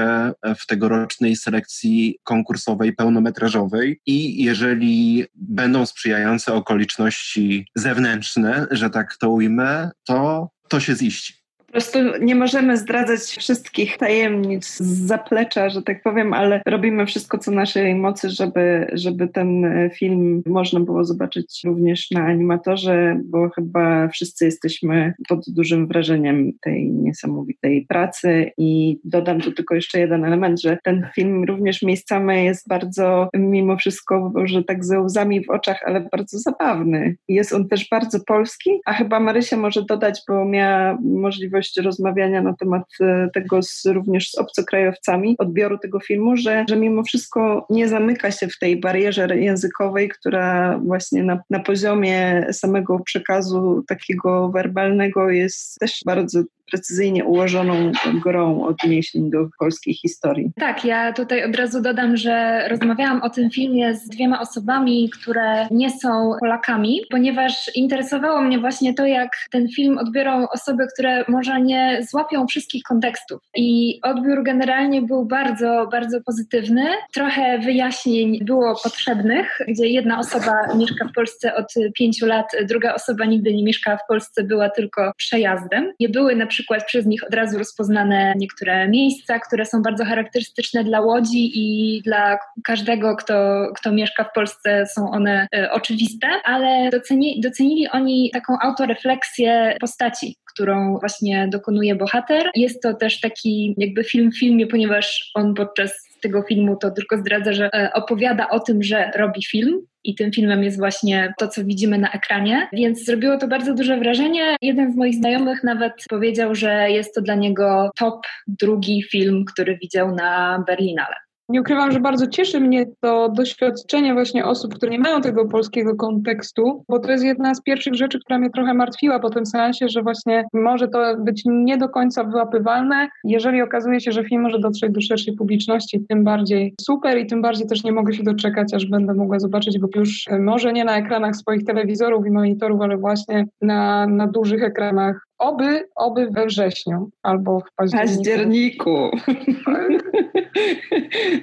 [0.59, 9.91] w tegorocznej selekcji konkursowej pełnometrażowej i jeżeli będą sprzyjające okoliczności zewnętrzne, że tak to ujmę,
[10.05, 11.42] to to się ziści.
[11.73, 17.39] Po prostu nie możemy zdradzać wszystkich tajemnic z zaplecza, że tak powiem, ale robimy wszystko,
[17.39, 24.09] co naszej mocy, żeby, żeby ten film można było zobaczyć również na animatorze, bo chyba
[24.09, 28.51] wszyscy jesteśmy pod dużym wrażeniem tej niesamowitej pracy.
[28.59, 33.77] I dodam tu tylko jeszcze jeden element, że ten film również miejscami jest bardzo, mimo
[33.77, 37.17] wszystko, że tak ze łzami w oczach, ale bardzo zabawny.
[37.29, 42.43] Jest on też bardzo polski, a chyba Marysia może dodać, bo miała możliwość możliwość rozmawiania
[42.43, 47.67] na temat e, tego z, również z obcokrajowcami, odbioru tego filmu, że, że mimo wszystko
[47.71, 54.49] nie zamyka się w tej barierze językowej, która właśnie na, na poziomie samego przekazu takiego
[54.49, 56.43] werbalnego jest też bardzo
[56.73, 57.93] precyzyjnie ułożoną
[58.25, 60.51] grą odniesień do polskiej historii.
[60.57, 65.67] Tak, ja tutaj od razu dodam, że rozmawiałam o tym filmie z dwiema osobami, które
[65.71, 71.61] nie są Polakami, ponieważ interesowało mnie właśnie to, jak ten film odbiorą osoby, które może
[71.61, 73.41] nie złapią wszystkich kontekstów.
[73.57, 76.85] I odbiór generalnie był bardzo, bardzo pozytywny.
[77.15, 83.25] Trochę wyjaśnień było potrzebnych, gdzie jedna osoba mieszka w Polsce od pięciu lat, druga osoba
[83.25, 85.93] nigdy nie mieszka w Polsce, była tylko przejazdem.
[86.01, 90.85] Nie były na przykład przez nich od razu rozpoznane niektóre miejsca, które są bardzo charakterystyczne
[90.85, 96.91] dla Łodzi i dla każdego, kto, kto mieszka w Polsce, są one e, oczywiste, ale
[96.91, 102.51] doceni, docenili oni taką autorefleksję postaci, którą właśnie dokonuje bohater.
[102.55, 107.19] Jest to też taki jakby film w filmie, ponieważ on podczas tego filmu to tylko
[107.19, 111.49] zdradza, że e, opowiada o tym, że robi film, i tym filmem jest właśnie to,
[111.49, 112.69] co widzimy na ekranie.
[112.73, 114.57] Więc zrobiło to bardzo duże wrażenie.
[114.63, 119.79] Jeden z moich znajomych nawet powiedział, że jest to dla niego top drugi film, który
[119.79, 121.17] widział na Berlinale.
[121.53, 125.95] Nie ukrywam, że bardzo cieszy mnie to doświadczenie właśnie osób, które nie mają tego polskiego
[125.95, 129.89] kontekstu, bo to jest jedna z pierwszych rzeczy, która mnie trochę martwiła po tym seansie,
[129.89, 133.09] że właśnie może to być nie do końca wyłapywalne.
[133.25, 137.43] Jeżeli okazuje się, że film może dotrzeć do szerszej publiczności, tym bardziej super i tym
[137.43, 140.85] bardziej też nie mogę się doczekać, aż będę mogła zobaczyć go już e, może nie
[140.85, 146.47] na ekranach swoich telewizorów i monitorów, ale właśnie na, na dużych ekranach Oby, oby we
[146.47, 149.11] wrześniu albo w październiku.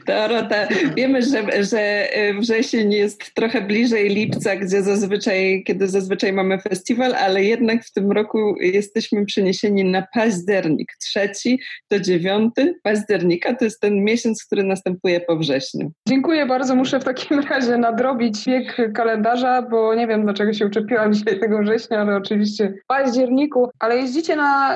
[0.08, 6.60] Dorota, wiemy, że, że y, wrzesień jest trochę bliżej lipca, gdzie zazwyczaj, kiedy zazwyczaj mamy
[6.60, 10.93] festiwal, ale jednak w tym roku jesteśmy przeniesieni na październik.
[11.02, 11.60] Trzeci
[11.91, 15.91] do dziewiąty października to jest ten miesiąc, który następuje po wrześniu.
[16.08, 16.76] Dziękuję bardzo.
[16.76, 21.60] Muszę w takim razie nadrobić wiek kalendarza, bo nie wiem, dlaczego się uczepiłam dzisiaj tego
[21.60, 24.76] września, ale oczywiście w październiku ale jeździcie na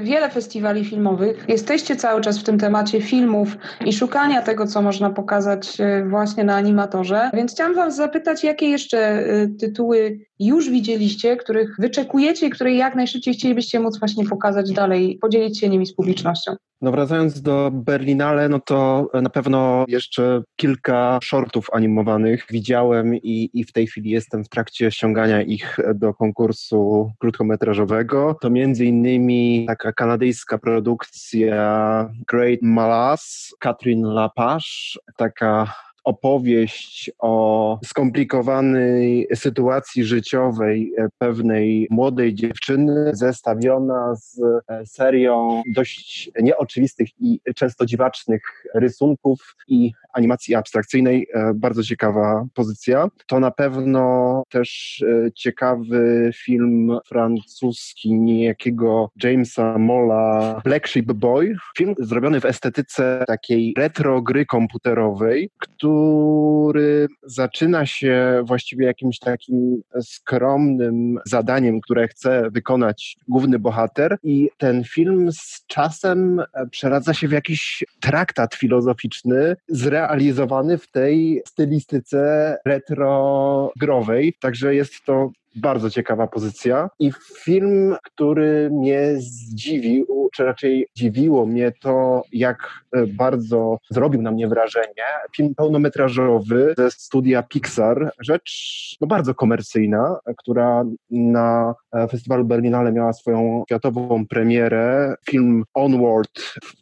[0.00, 5.10] wiele festiwali filmowych, jesteście cały czas w tym temacie filmów i szukania tego, co można
[5.10, 7.30] pokazać e, właśnie na animatorze.
[7.34, 12.94] Więc chciałam Was zapytać, jakie jeszcze e, tytuły już widzieliście, których wyczekujecie i które jak
[12.94, 16.56] najszybciej chcielibyście móc właśnie pokazać dalej, podzielić się nimi z publicznością?
[16.80, 23.64] No wracając do Berlinale, no to na pewno jeszcze kilka shortów animowanych widziałem i, i
[23.64, 28.36] w tej chwili jestem w trakcie ściągania ich do konkursu krótkometrażowego.
[28.40, 35.74] To między innymi taka kanadyjska produkcja Great Malas, Catherine Lapage, taka
[36.08, 47.08] opowieść o skomplikowanej sytuacji życiowej e, pewnej młodej dziewczyny, zestawiona z e, serią dość nieoczywistych
[47.20, 48.42] i często dziwacznych
[48.74, 51.26] rysunków i animacji abstrakcyjnej.
[51.34, 53.08] E, bardzo ciekawa pozycja.
[53.26, 61.56] To na pewno też ciekawy film francuski niejakiego Jamesa Molla Black Sheep Boy.
[61.76, 71.18] Film zrobiony w estetyce takiej retro gry komputerowej, który zaczyna się właściwie jakimś takim skromnym
[71.26, 77.84] zadaniem, które chce wykonać główny bohater, i ten film z czasem przeradza się w jakiś
[78.00, 79.56] traktat filozoficzny,
[79.98, 84.34] zrealizowany w tej stylistyce retro-growej.
[84.40, 86.90] Także jest to bardzo ciekawa pozycja.
[86.98, 94.30] I film, który mnie zdziwił, czy raczej dziwiło mnie to, jak e, bardzo zrobił na
[94.30, 95.04] mnie wrażenie.
[95.36, 103.12] Film pełnometrażowy ze studia Pixar, rzecz no, bardzo komercyjna, która na e, festiwalu Berlinale miała
[103.12, 105.14] swoją światową premierę.
[105.30, 106.30] Film Onward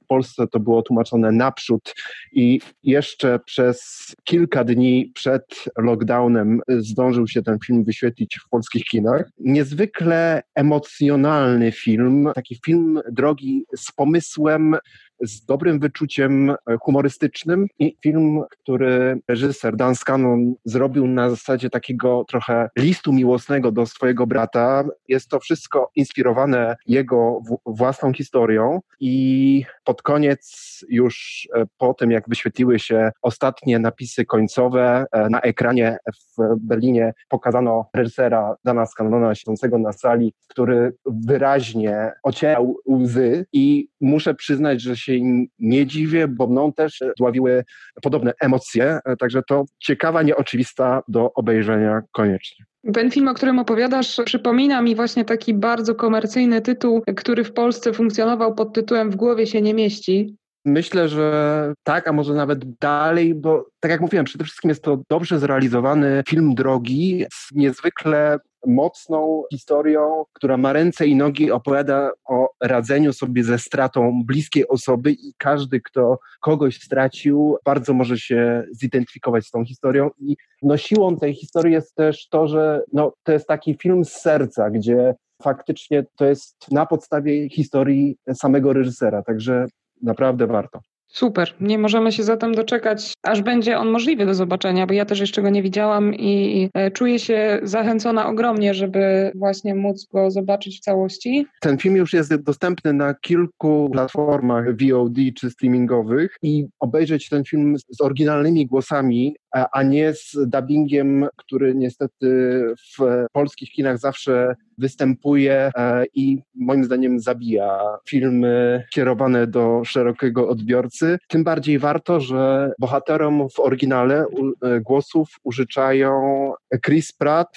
[0.06, 1.94] w Polsce to było tłumaczone naprzód
[2.32, 9.30] i jeszcze przez kilka dni przed lockdownem zdążył się ten film wyświetlić w polskich kinach.
[9.38, 14.76] Niezwykle emocjonalny film, taki film drogi z pomysłem,
[15.24, 22.68] z dobrym wyczuciem humorystycznym i film, który reżyser Dan Scanlon zrobił na zasadzie takiego trochę
[22.78, 24.84] listu miłosnego do swojego brata.
[25.08, 30.56] Jest to wszystko inspirowane jego własną historią i pod koniec
[30.88, 35.96] już e, po tym, jak wyświetliły się ostatnie napisy końcowe e, na ekranie
[36.38, 44.34] w Berlinie pokazano reżysera Dana Scanlona siedzącego na sali, który wyraźnie ocierał łzy i muszę
[44.34, 47.64] przyznać, że się nie dziwię, bo mną też dławiły
[48.02, 52.64] podobne emocje, e, także to ciekawa, nieoczywista do obejrzenia koniecznie.
[52.94, 57.92] Ten film, o którym opowiadasz, przypomina mi właśnie taki bardzo komercyjny tytuł, który w Polsce
[57.92, 60.36] funkcjonował pod tytułem W głowie się nie mieści.
[60.64, 65.02] Myślę, że tak, a może nawet dalej, bo tak jak mówiłem, przede wszystkim jest to
[65.10, 72.48] dobrze zrealizowany film drogi z niezwykle mocną historią, która ma ręce i nogi, opowiada o
[72.62, 79.46] radzeniu sobie ze stratą bliskiej osoby i każdy, kto kogoś stracił, bardzo może się zidentyfikować
[79.46, 80.10] z tą historią.
[80.18, 84.12] I no, siłą tej historii jest też to, że no, to jest taki film z
[84.12, 89.66] serca, gdzie faktycznie to jest na podstawie historii samego reżysera, także
[90.02, 90.80] naprawdę warto.
[91.08, 91.54] Super.
[91.60, 95.42] Nie możemy się zatem doczekać, aż będzie on możliwy do zobaczenia, bo ja też jeszcze
[95.42, 100.80] go nie widziałam i e, czuję się zachęcona ogromnie, żeby właśnie móc go zobaczyć w
[100.80, 101.46] całości.
[101.60, 107.78] Ten film już jest dostępny na kilku platformach VOD czy streamingowych i obejrzeć ten film
[107.78, 109.36] z oryginalnymi głosami,
[109.72, 112.62] a nie z dubbingiem, który niestety
[112.98, 120.95] w polskich kinach zawsze występuje e, i moim zdaniem zabija filmy kierowane do szerokiego odbiorcy.
[121.28, 124.24] Tym bardziej warto, że bohaterom w oryginale
[124.62, 126.52] e, głosów użyczają
[126.84, 127.48] Chris Pratt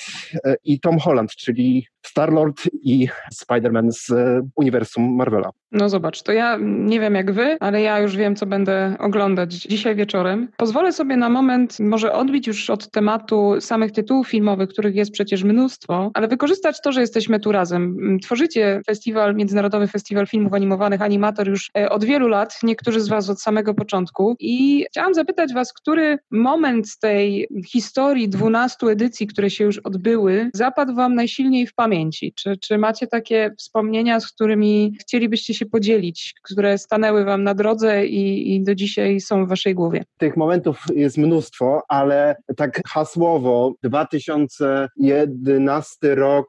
[0.46, 4.12] e, i Tom Holland, czyli Star-Lord i Spider-Man z
[4.56, 5.50] uniwersum Marvela.
[5.72, 9.54] No zobacz, to ja nie wiem jak wy, ale ja już wiem, co będę oglądać
[9.54, 10.48] dzisiaj wieczorem.
[10.58, 15.44] Pozwolę sobie na moment może odbić już od tematu samych tytułów filmowych, których jest przecież
[15.44, 17.98] mnóstwo, ale wykorzystać to, że jesteśmy tu razem.
[18.24, 23.30] Tworzycie festiwal, Międzynarodowy Festiwal Filmów Animowanych Animator już e, od wielu lat, niektórzy z was
[23.30, 29.50] od samego początku i chciałam zapytać was, który moment z tej historii 12 edycji, które
[29.50, 32.34] się już odbyły, zapadł wam najsilniej w pamięci?
[32.36, 38.06] Czy, czy macie takie wspomnienia, z którymi chcielibyście się podzielić, które stanęły Wam na drodze
[38.06, 40.04] i, i do dzisiaj są w Waszej głowie?
[40.18, 46.48] Tych momentów jest mnóstwo, ale tak hasłowo 2011 rok,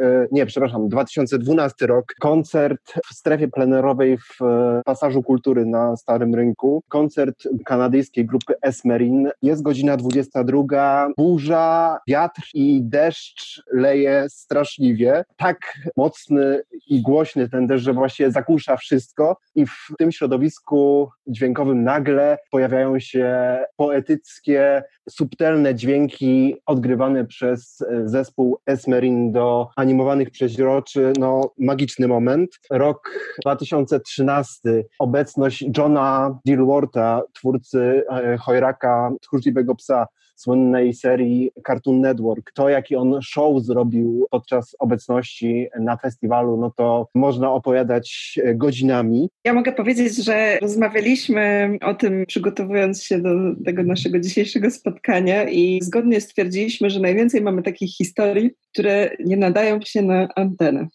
[0.00, 6.34] e, nie, przepraszam, 2012 rok, koncert w strefie plenerowej w e, Pasażu Kultury na Starym
[6.34, 14.24] Rynku, koncert kanadyjskiej grupy Esmerin, jest godzina 22, burza, wiatr i deszcz leje
[14.72, 15.58] straszliwie, tak
[15.96, 22.38] mocny i głośny ten deszcz, że właśnie zagłusza wszystko i w tym środowisku dźwiękowym nagle
[22.50, 31.12] pojawiają się poetyckie, subtelne dźwięki odgrywane przez e, zespół Esmerin do animowanych przeźroczy.
[31.18, 32.50] No, magiczny moment.
[32.70, 33.10] Rok
[33.42, 42.52] 2013, obecność Johna Dilworta, twórcy e, Chojraka, Tchórzliwego Psa, słynnej serii Cartoon Network.
[42.52, 49.28] To, jaki on show zrobił podczas obecności na festiwalu, no to można opowiadać godzinami.
[49.44, 53.30] Ja mogę powiedzieć, że rozmawialiśmy o tym, przygotowując się do
[53.64, 59.80] tego naszego dzisiejszego spotkania i zgodnie stwierdziliśmy, że najwięcej mamy takich historii, które nie nadają
[59.84, 60.88] się na antenę.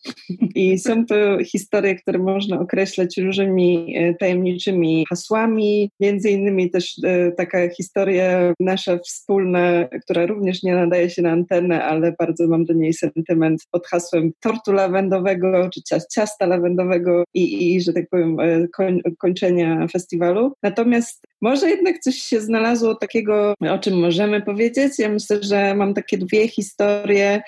[0.56, 5.92] I są to historie, które można określać różnymi e, tajemniczymi hasłami.
[6.00, 11.84] Między innymi też e, taka historia nasza wspólna, która również nie nadaje się na antenę,
[11.84, 15.82] ale bardzo mam do niej sentyment pod hasłem tortu lawendowego czy
[16.14, 20.54] ciasta lawendowego i, i że tak powiem, e, koń, kończenia festiwalu.
[20.64, 25.00] Natomiast może jednak coś się znalazło takiego, o czym możemy powiedzieć.
[25.00, 27.42] Ja myślę, że mam takie dwie historie,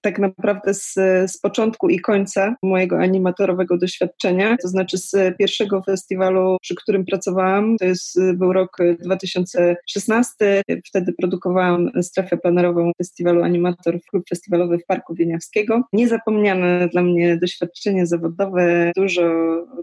[0.00, 0.94] tak naprawdę z,
[1.26, 4.56] z początku i końca mojego animatorowego doświadczenia.
[4.62, 10.62] To znaczy z pierwszego festiwalu, przy którym pracowałam, to jest, był rok 2016.
[10.86, 15.82] Wtedy produkowałam strefę plenerową festiwalu Animator, klub festiwalowy w Parku Wieniawskiego.
[15.92, 19.22] Niezapomniane dla mnie doświadczenie zawodowe, dużo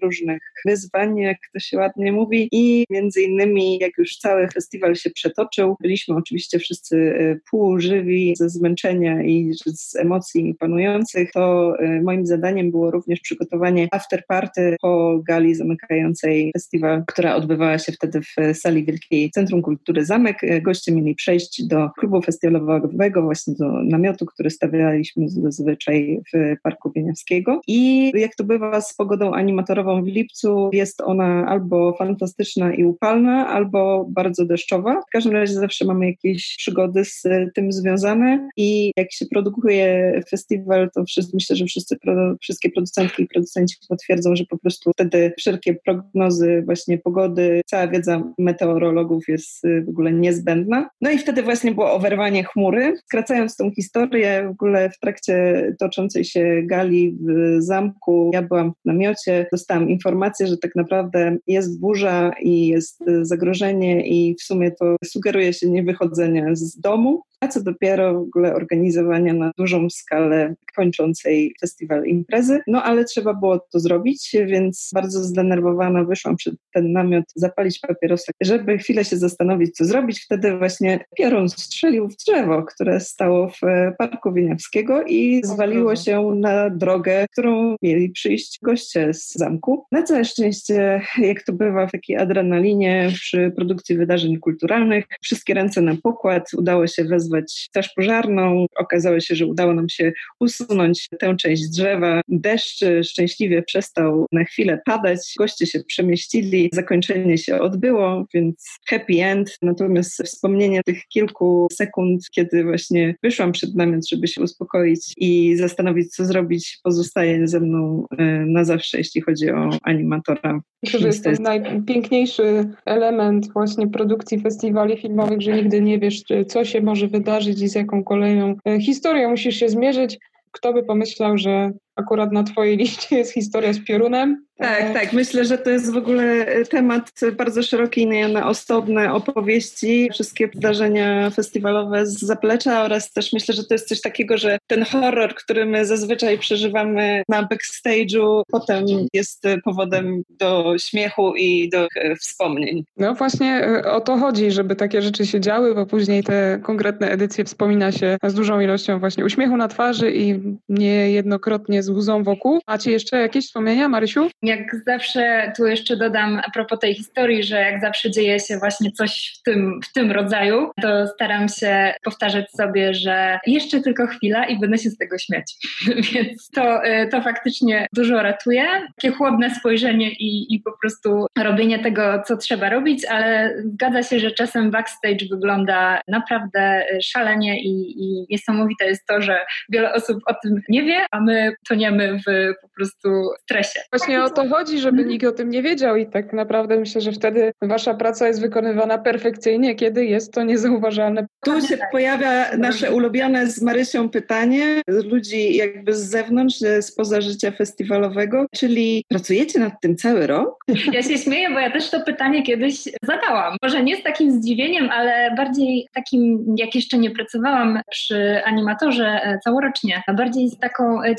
[0.02, 3.47] różnych wyzwań, jak to się ładnie mówi i między innymi
[3.80, 9.96] jak już cały festiwal się przetoczył, byliśmy oczywiście wszyscy e, półżywi ze zmęczenia i z
[9.96, 17.36] emocji panujących, to e, moim zadaniem było również przygotowanie afterparty po gali zamykającej festiwal, która
[17.36, 20.42] odbywała się wtedy w sali Wielkiej Centrum Kultury Zamek.
[20.62, 27.62] Goście mieli przejść do klubu festiwalowego, właśnie do namiotu, który stawialiśmy zazwyczaj w Parku Wieniawskiego.
[27.68, 33.37] I jak to bywa z pogodą animatorową w lipcu, jest ona albo fantastyczna i upalna,
[33.38, 35.02] albo bardzo deszczowa.
[35.02, 37.24] W każdym razie zawsze mamy jakieś przygody z
[37.56, 41.98] tym związane i jak się produkuje festiwal, to wszyscy, myślę, że wszyscy,
[42.42, 48.24] wszystkie producentki i producenci potwierdzą, że po prostu wtedy wszelkie prognozy właśnie pogody, cała wiedza
[48.38, 50.90] meteorologów jest w ogóle niezbędna.
[51.02, 52.94] No i wtedy właśnie było owerwanie chmury.
[53.06, 58.86] Skracając tą historię, w ogóle w trakcie toczącej się gali w zamku, ja byłam w
[58.86, 64.96] namiocie, dostałam informację, że tak naprawdę jest burza i jest zagrożenie i w sumie to
[65.06, 67.22] sugeruje się niewychodzenie z domu.
[67.42, 72.60] A co dopiero w ogóle organizowania na dużą skalę kończącej festiwal imprezy.
[72.68, 78.32] No ale trzeba było to zrobić, więc bardzo zdenerwowana wyszłam przed ten namiot zapalić papierosa,
[78.42, 80.20] żeby chwilę się zastanowić, co zrobić.
[80.20, 83.60] Wtedy właśnie piorun strzelił w drzewo, które stało w
[83.98, 89.86] Parku Wieniawskiego i zwaliło się na drogę, którą mieli przyjść goście z zamku.
[89.92, 95.82] Na całe szczęście, jak to bywa w takiej adrenalinie przy produkcji wydarzeń kulturalnych, wszystkie ręce
[95.82, 101.36] na pokład, udało się wezwać straż pożarną, okazało się, że udało nam się usunąć tę
[101.36, 102.22] część drzewa.
[102.28, 109.58] Deszcz szczęśliwie przestał na chwilę padać, goście się przemieścili, zakończenie się odbyło, więc happy end.
[109.62, 116.16] Natomiast wspomnienie tych kilku sekund, kiedy właśnie wyszłam przed namiot, żeby się uspokoić i zastanowić,
[116.16, 120.62] co zrobić, pozostaje ze mną e, na zawsze, jeśli chodzi o animatora.
[120.84, 126.66] Myślę, że jest to najpiękniejszy element właśnie produkcji festiwali filmowych, że nigdy nie wiesz, co
[126.66, 127.17] się może wydarzyć
[127.62, 130.20] i z jaką kolejną e, historią musisz się zmierzyć.
[130.52, 134.48] Kto by pomyślał, że akurat na Twojej liście jest historia z piorunem?
[134.58, 135.14] Tak, e, tak.
[135.14, 142.06] Myślę, że to jest w ogóle temat bardzo szeroki na osobne opowieści, wszystkie wydarzenia festiwalowe
[142.06, 145.86] z zaplecza oraz też myślę, że to jest coś takiego, że ten horror, który my
[145.86, 152.84] zazwyczaj przeżywamy na backstage'u, potem jest powodem do śmiechu i do e, wspomnień.
[152.98, 157.10] No właśnie e, o to chodzi, żeby takie rzeczy się działy, bo później te konkretne
[157.10, 160.40] edycje wspomina się z dużą ilością właśnie uśmiechu na twarzy i
[160.70, 162.60] niejednokrotnie z łzą wokół.
[162.68, 164.30] Macie jeszcze jakieś wspomnienia, Marysiu?
[164.42, 168.92] Jak zawsze, tu jeszcze dodam a propos tej historii, że jak zawsze dzieje się właśnie
[168.92, 174.46] coś w tym, w tym rodzaju, to staram się powtarzać sobie, że jeszcze tylko chwila
[174.46, 175.54] i będę się z tego śmiać.
[176.14, 178.66] Więc to, y, to faktycznie dużo ratuje.
[179.02, 184.20] Takie chłodne spojrzenie i, i po prostu robienie tego, co trzeba robić, ale zgadza się,
[184.20, 190.18] że czasem backstage wygląda naprawdę y, szalenie i, i niesamowite jest to, że wiele osób
[190.26, 193.10] o tym nie wie, a my toniemy w po prostu
[193.44, 193.80] stresie.
[193.92, 197.12] Właśnie o to chodzi, żeby nikt o tym nie wiedział i tak naprawdę myślę, że
[197.12, 201.28] wtedy wasza praca jest wykonywana perfekcyjnie, kiedy jest to niezauważalne.
[201.46, 208.46] Tu się pojawia nasze ulubione z Marysią pytanie ludzi jakby z zewnątrz, spoza życia festiwalowego,
[208.56, 210.66] czyli pracujecie nad tym cały rok?
[210.94, 213.58] Ja się śmieję, bo ja też to pytanie kiedyś zadałam.
[213.64, 219.40] Może nie z takim zdziwieniem, ale bardziej takim, jak jeszcze nie pracowałam przy animatorze e,
[219.44, 221.16] całorocznie, a bardziej z taką e,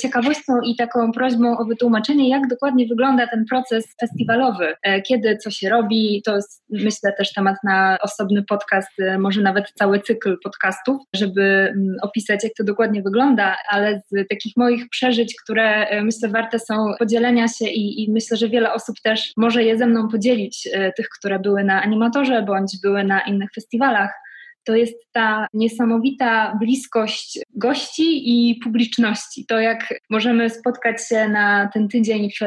[0.65, 5.69] i taką prośbą o wytłumaczenie, jak dokładnie wygląda ten proces festiwalowy, e, kiedy co się
[5.69, 6.23] robi.
[6.25, 11.97] To jest myślę też temat na osobny podcast, może nawet cały cykl podcastów, żeby mm,
[12.03, 17.49] opisać, jak to dokładnie wygląda, ale z takich moich przeżyć, które myślę warte są podzielenia
[17.49, 21.39] się i, i myślę, że wiele osób też może je ze mną podzielić, tych, które
[21.39, 24.11] były na animatorze bądź były na innych festiwalach
[24.69, 29.47] to jest ta niesamowita bliskość gości i publiczności.
[29.47, 32.45] To jak możemy spotkać się na ten tydzień w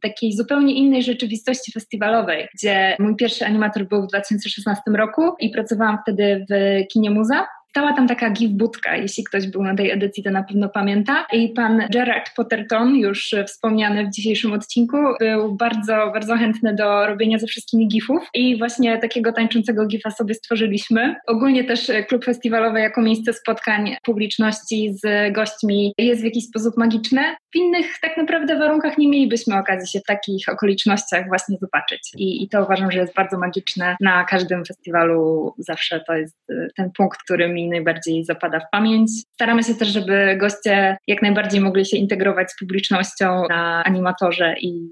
[0.00, 5.98] takiej zupełnie innej rzeczywistości festiwalowej, gdzie mój pierwszy animator był w 2016 roku i pracowałam
[6.02, 6.52] wtedy w
[6.92, 7.46] kinie Muza
[7.78, 11.26] Stała tam taka give-budka, jeśli ktoś był na tej edycji, to na pewno pamięta.
[11.32, 17.38] I pan Gerard Potterton, już wspomniany w dzisiejszym odcinku, był bardzo, bardzo chętny do robienia
[17.38, 21.16] ze wszystkimi gifów i właśnie takiego tańczącego gifa sobie stworzyliśmy.
[21.26, 27.36] Ogólnie też klub festiwalowy jako miejsce spotkań publiczności z gośćmi jest w jakiś sposób magiczne.
[27.54, 32.10] W innych tak naprawdę warunkach nie mielibyśmy okazji się w takich okolicznościach właśnie zobaczyć.
[32.16, 33.96] I, i to uważam, że jest bardzo magiczne.
[34.00, 36.36] Na każdym festiwalu zawsze to jest
[36.76, 39.10] ten punkt, który mi najbardziej zapada w pamięć.
[39.34, 44.88] Staramy się też, żeby goście jak najbardziej mogli się integrować z publicznością na animatorze i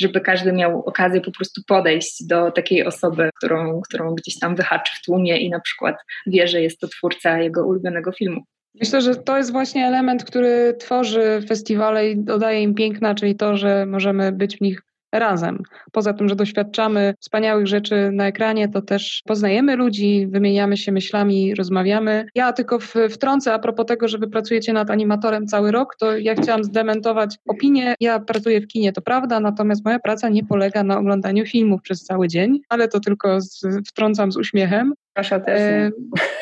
[0.00, 4.92] żeby każdy miał okazję po prostu podejść do takiej osoby, którą, którą gdzieś tam wyhaczy
[4.96, 8.40] w tłumie i na przykład wie, że jest to twórca jego ulubionego filmu.
[8.74, 13.56] Myślę, że to jest właśnie element, który tworzy festiwale i dodaje im piękna, czyli to,
[13.56, 14.82] że możemy być w nich
[15.12, 15.62] razem.
[15.92, 21.54] Poza tym, że doświadczamy wspaniałych rzeczy na ekranie, to też poznajemy ludzi, wymieniamy się myślami,
[21.54, 22.26] rozmawiamy.
[22.34, 22.78] Ja tylko
[23.10, 27.36] wtrącę a propos tego, że wy pracujecie nad animatorem cały rok, to ja chciałam zdementować
[27.46, 27.94] opinię.
[28.00, 32.04] Ja pracuję w kinie, to prawda, natomiast moja praca nie polega na oglądaniu filmów przez
[32.04, 34.94] cały dzień, ale to tylko z, wtrącam z uśmiechem.
[35.12, 35.60] Kasza też.
[35.60, 35.90] E,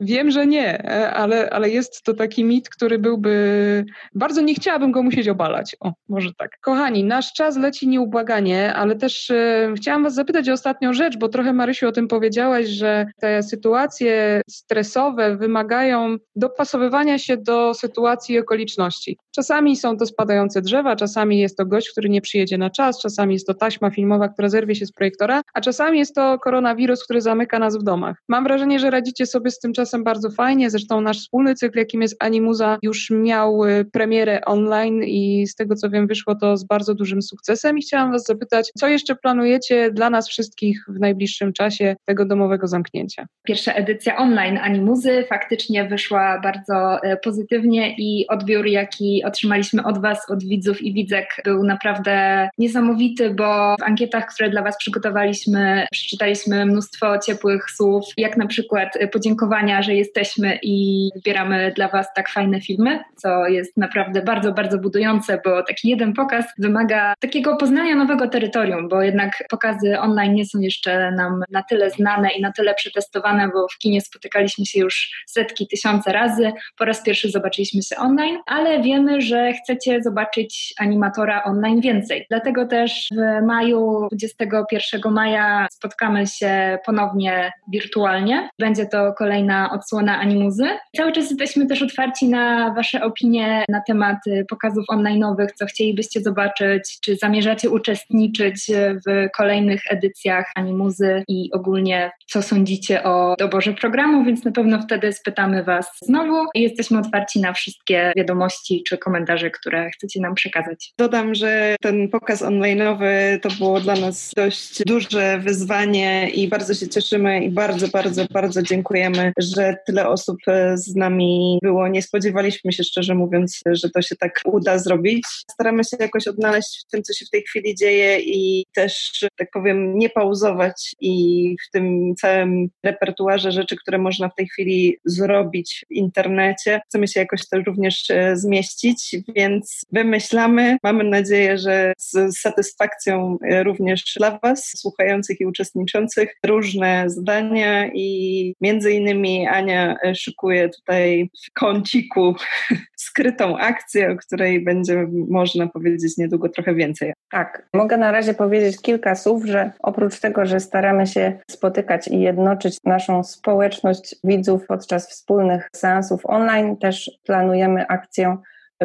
[0.00, 3.84] wiem, że nie, e, ale, ale jest to taki mit, który byłby.
[4.14, 5.76] Bardzo nie chciałabym go musieć obalać.
[5.80, 6.50] O, może tak.
[6.60, 11.28] Kochani, nasz czas leci nieubłaganie, ale też e, chciałam Was zapytać o ostatnią rzecz, bo
[11.28, 18.38] trochę Marysiu o tym powiedziałaś, że te sytuacje stresowe wymagają dopasowywania się do sytuacji i
[18.38, 19.18] okoliczności.
[19.34, 23.34] Czasami są to spadające drzewa, czasami jest to gość, który nie przyjedzie na czas, czasami
[23.34, 27.20] jest to taśma filmowa, która zerwie się z projektora, a czasami jest to koronawirus, który
[27.20, 28.16] zamyka nas w domach.
[28.28, 30.70] Mam wrażenie, że radzicie radzicie sobie z tym czasem bardzo fajnie.
[30.70, 35.74] Zresztą nasz wspólny cykl, jakim jest Animuza, już miał y, premierę online i z tego
[35.74, 37.78] co wiem, wyszło to z bardzo dużym sukcesem.
[37.78, 42.66] I chciałam Was zapytać, co jeszcze planujecie dla nas wszystkich w najbliższym czasie tego domowego
[42.66, 43.26] zamknięcia?
[43.42, 50.30] Pierwsza edycja online Animuzy faktycznie wyszła bardzo e, pozytywnie i odbiór, jaki otrzymaliśmy od Was,
[50.30, 56.66] od widzów i widzek, był naprawdę niesamowity, bo w ankietach, które dla Was przygotowaliśmy, przeczytaliśmy
[56.66, 62.60] mnóstwo ciepłych słów, jak na przykład podziękowania, że jesteśmy i zbieramy dla Was tak fajne
[62.60, 68.28] filmy, co jest naprawdę bardzo, bardzo budujące, bo taki jeden pokaz wymaga takiego poznania nowego
[68.28, 72.74] terytorium, bo jednak pokazy online nie są jeszcze nam na tyle znane i na tyle
[72.74, 76.52] przetestowane, bo w kinie spotykaliśmy się już setki, tysiące razy.
[76.78, 82.26] Po raz pierwszy zobaczyliśmy się online, ale wiemy, że chcecie zobaczyć animatora online więcej.
[82.30, 88.48] Dlatego też w maju, 21 maja spotkamy się ponownie wirtualnie.
[88.58, 90.64] Będzie to kolejna odsłona Animuzy.
[90.96, 94.18] Cały czas jesteśmy też otwarci na Wasze opinie na temat
[94.48, 98.66] pokazów online'owych, co chcielibyście zobaczyć, czy zamierzacie uczestniczyć
[99.06, 105.12] w kolejnych edycjach Animuzy i ogólnie co sądzicie o doborze programu, więc na pewno wtedy
[105.12, 110.92] spytamy Was znowu i jesteśmy otwarci na wszystkie wiadomości czy komentarze, które chcecie nam przekazać.
[110.98, 116.88] Dodam, że ten pokaz online'owy to było dla nas dość duże wyzwanie i bardzo się
[116.88, 120.36] cieszymy i bardzo, bardzo, bardzo dziękujemy, że tyle osób
[120.74, 121.88] z nami było.
[121.88, 125.24] Nie spodziewaliśmy się, szczerze mówiąc, że to się tak uda zrobić.
[125.52, 129.50] Staramy się jakoś odnaleźć w tym, co się w tej chwili dzieje i też, tak
[129.52, 135.84] powiem, nie pauzować i w tym całym repertuarze rzeczy, które można w tej chwili zrobić
[135.90, 136.80] w internecie.
[136.88, 140.76] Chcemy się jakoś to również e, zmieścić, więc wymyślamy.
[140.82, 148.54] Mamy nadzieję, że z satysfakcją e, również dla Was, słuchających i uczestniczących, różne zdania i
[148.62, 152.34] między innymi Ania e, szykuje tutaj w kąciku
[152.96, 157.12] skrytą akcję, o której będzie można powiedzieć niedługo trochę więcej.
[157.30, 162.20] Tak, mogę na razie powiedzieć kilka słów, że oprócz tego, że staramy się spotykać i
[162.20, 168.36] jednoczyć naszą społeczność widzów podczas wspólnych seansów online, też planujemy akcję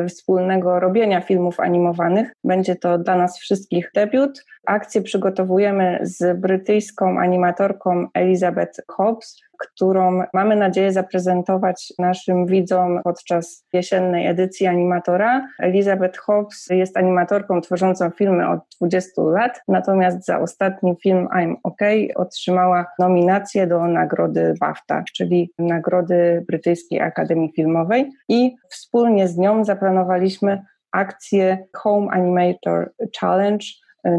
[0.10, 2.32] wspólnego robienia filmów animowanych.
[2.44, 4.46] Będzie to dla nas wszystkich debiut.
[4.68, 14.28] Akcję przygotowujemy z brytyjską animatorką Elizabeth Hobbs, którą mamy nadzieję zaprezentować naszym widzom podczas jesiennej
[14.28, 15.48] edycji animatora.
[15.60, 21.82] Elizabeth Hobbs jest animatorką tworzącą filmy od 20 lat, natomiast za ostatni film I'm OK
[22.16, 30.64] otrzymała nominację do nagrody BAFTA, czyli Nagrody Brytyjskiej Akademii Filmowej i wspólnie z nią zaplanowaliśmy
[30.92, 33.66] akcję Home Animator Challenge,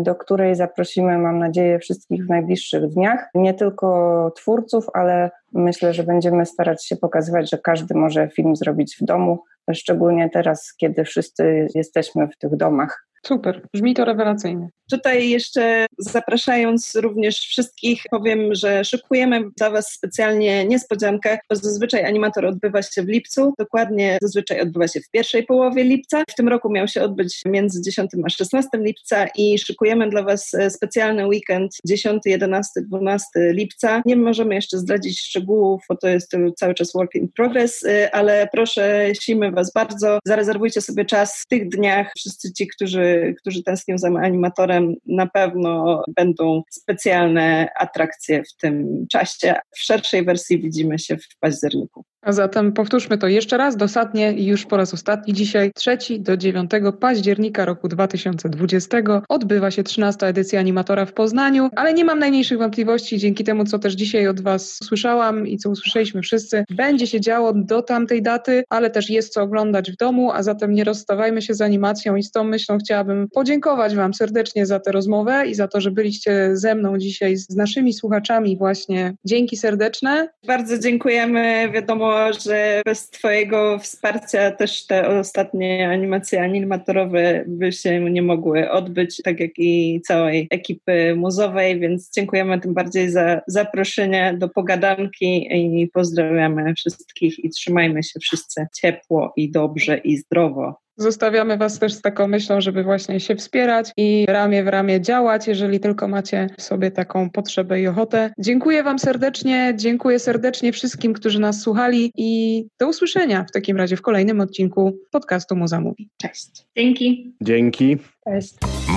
[0.03, 3.29] do której zaprosimy, mam nadzieję, wszystkich w najbliższych dniach.
[3.35, 8.97] Nie tylko twórców, ale myślę, że będziemy starać się pokazywać, że każdy może film zrobić
[9.01, 13.09] w domu, szczególnie teraz, kiedy wszyscy jesteśmy w tych domach.
[13.27, 14.69] Super, brzmi to rewelacyjnie.
[14.91, 22.47] Tutaj jeszcze zapraszając również wszystkich, powiem, że szykujemy dla Was specjalnie niespodziankę, bo zazwyczaj animator
[22.47, 26.23] odbywa się w lipcu, dokładnie zazwyczaj odbywa się w pierwszej połowie lipca.
[26.31, 30.53] W tym roku miał się odbyć między 10 a 16 lipca i szykujemy dla Was
[30.69, 34.03] specjalny weekend 10, 11, 12 lipca.
[34.07, 39.07] Nie możemy jeszcze zdradzić szczegółów, bo to jest cały czas work in progress, ale proszę,
[39.21, 40.19] simy Was bardzo.
[40.25, 42.13] Zarezerwujcie sobie czas w tych dniach.
[42.17, 49.55] Wszyscy ci, którzy, którzy tęsknią za animatorem, na pewno będą specjalne atrakcje w tym czasie.
[49.71, 52.05] W szerszej wersji widzimy się w październiku.
[52.29, 56.37] A zatem powtórzmy to jeszcze raz dosadnie i już po raz ostatni dzisiaj, 3 do
[56.37, 56.71] 9
[57.01, 58.99] października roku 2020
[59.29, 63.79] odbywa się 13 edycja Animatora w Poznaniu, ale nie mam najmniejszych wątpliwości dzięki temu, co
[63.79, 68.65] też dzisiaj od Was słyszałam i co usłyszeliśmy wszyscy, będzie się działo do tamtej daty,
[68.71, 72.23] ale też jest co oglądać w domu, a zatem nie rozstawajmy się z animacją i
[72.23, 76.51] z tą myślą chciałabym podziękować Wam serdecznie za tę rozmowę i za to, że byliście
[76.53, 79.15] ze mną dzisiaj z naszymi słuchaczami właśnie.
[79.25, 80.29] Dzięki serdeczne.
[80.47, 81.71] Bardzo dziękujemy.
[81.73, 89.23] Wiadomo, że bez Twojego wsparcia też te ostatnie animacje animatorowe by się nie mogły odbyć,
[89.25, 95.89] tak jak i całej ekipy muzowej, więc dziękujemy tym bardziej za zaproszenie do pogadanki i
[95.95, 100.88] pozdrawiamy wszystkich i trzymajmy się wszyscy ciepło i dobrze i zdrowo.
[100.99, 105.47] Zostawiamy Was też z taką myślą, żeby właśnie się wspierać i ramię w ramię działać,
[105.47, 108.33] jeżeli tylko macie w sobie taką potrzebę i ochotę.
[108.39, 113.97] Dziękuję Wam serdecznie, dziękuję serdecznie wszystkim, którzy nas słuchali i do usłyszenia w takim razie
[113.97, 116.11] w kolejnym odcinku podcastu Muza Mówi.
[116.17, 116.67] Cześć.
[116.77, 117.35] Dzięki.
[117.41, 117.97] Dzięki.
[118.25, 118.55] Cześć.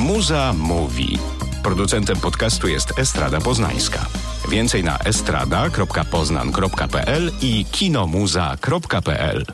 [0.08, 1.18] Muza Mówi.
[1.64, 3.99] Producentem podcastu jest Estrada Poznańska.
[4.52, 9.45] Więcej na estrada.poznan.pl i kinomuza.pl.